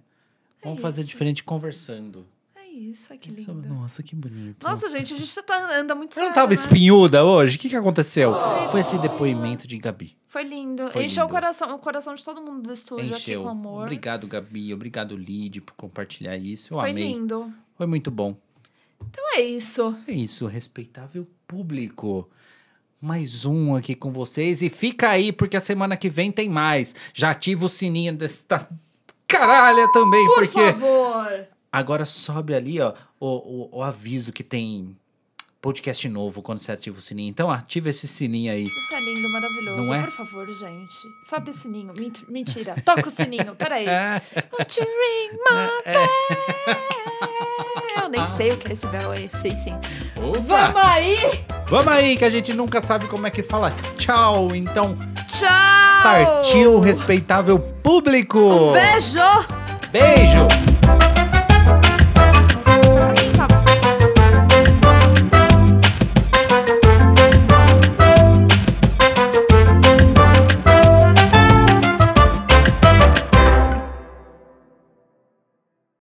Vamos 0.64 0.80
fazer 0.80 1.04
diferente 1.04 1.44
conversando. 1.44 2.26
É 2.68 2.70
isso, 2.70 3.06
ai 3.10 3.16
que 3.18 3.30
lindo. 3.30 3.54
Nossa, 3.66 4.02
que 4.02 4.14
bonito. 4.14 4.62
Nossa, 4.62 4.90
gente, 4.90 5.14
a 5.14 5.16
gente 5.16 5.42
tá, 5.42 5.78
anda 5.80 5.94
muito 5.94 6.12
Você 6.14 6.20
não 6.20 6.26
sério, 6.26 6.34
tava 6.34 6.48
né? 6.48 6.54
espinhuda 6.54 7.24
hoje? 7.24 7.56
O 7.56 7.58
que, 7.58 7.68
que 7.70 7.76
aconteceu? 7.76 8.36
Foi 8.70 8.80
esse 8.80 8.98
depoimento 8.98 9.66
de 9.66 9.78
Gabi. 9.78 10.14
Foi 10.26 10.42
lindo. 10.44 10.90
Foi 10.90 11.04
Encheu 11.04 11.22
o 11.22 11.26
lindo. 11.26 11.34
coração, 11.34 11.74
o 11.74 11.78
coração 11.78 12.14
de 12.14 12.22
todo 12.22 12.42
mundo 12.42 12.62
do 12.66 12.72
estúdio 12.72 13.06
aqui 13.06 13.30
Encheu. 13.30 13.42
com 13.44 13.48
amor. 13.48 13.84
Obrigado, 13.84 14.26
Gabi. 14.26 14.74
Obrigado, 14.74 15.16
Lid, 15.16 15.62
por 15.62 15.72
compartilhar 15.74 16.36
isso. 16.36 16.74
Eu 16.74 16.78
Foi 16.80 16.90
amei. 16.90 17.04
lindo. 17.04 17.50
Foi 17.74 17.86
muito 17.86 18.10
bom. 18.10 18.36
Então 19.08 19.24
é 19.36 19.40
isso. 19.40 19.96
É 20.06 20.12
isso, 20.12 20.46
respeitável 20.46 21.26
público. 21.46 22.28
Mais 23.00 23.46
um 23.46 23.74
aqui 23.76 23.94
com 23.94 24.12
vocês. 24.12 24.60
E 24.60 24.68
fica 24.68 25.08
aí, 25.08 25.32
porque 25.32 25.56
a 25.56 25.60
semana 25.60 25.96
que 25.96 26.10
vem 26.10 26.30
tem 26.30 26.50
mais. 26.50 26.94
Já 27.14 27.30
ativa 27.30 27.64
o 27.64 27.68
sininho 27.68 28.12
desta 28.14 28.68
caralha 29.26 29.90
também, 29.92 30.26
Por 30.26 30.34
porque 30.34 30.72
favor. 30.72 31.47
Agora 31.72 32.04
sobe 32.04 32.54
ali, 32.54 32.80
ó, 32.80 32.92
o, 33.20 33.26
o, 33.26 33.78
o 33.78 33.82
aviso 33.82 34.32
que 34.32 34.42
tem 34.42 34.96
podcast 35.60 36.08
novo 36.08 36.40
quando 36.40 36.60
você 36.60 36.70
ativa 36.72 36.98
o 36.98 37.02
sininho. 37.02 37.28
Então 37.30 37.50
ativa 37.50 37.90
esse 37.90 38.06
sininho 38.06 38.52
aí. 38.52 38.62
Isso 38.64 38.94
é 38.94 39.00
lindo, 39.00 39.28
maravilhoso. 39.32 39.82
Não 39.82 39.94
é? 39.94 40.02
Por 40.02 40.12
favor, 40.12 40.46
gente. 40.54 40.94
Sobe 41.28 41.50
o 41.50 41.52
sininho. 41.52 41.92
Ment- 41.98 42.24
Mentira. 42.28 42.76
Toca 42.84 43.08
o 43.08 43.10
sininho. 43.10 43.54
Peraí. 43.56 43.86
É. 43.86 44.22
Won't 44.56 44.78
you 44.80 44.86
ring 44.86 45.32
my 45.32 45.92
bell? 45.92 46.08
Eu 48.04 48.08
nem 48.08 48.24
sei 48.24 48.52
o 48.52 48.56
que 48.58 48.68
é 48.68 48.72
esse 48.72 48.86
bell 48.86 49.10
aí. 49.10 49.28
Sei 49.30 49.54
sim. 49.56 49.74
Opa! 50.16 50.38
Vamos 50.40 50.76
aí! 50.82 51.44
Vamos 51.68 51.88
aí, 51.88 52.16
que 52.16 52.24
a 52.24 52.30
gente 52.30 52.54
nunca 52.54 52.80
sabe 52.80 53.06
como 53.08 53.26
é 53.26 53.30
que 53.30 53.42
fala 53.42 53.72
tchau. 53.98 54.54
Então, 54.54 54.96
Tchau! 55.26 55.48
partiu, 56.02 56.78
respeitável 56.80 57.58
público! 57.58 58.72
Beijo! 58.72 59.18
Beijo! 59.90 60.67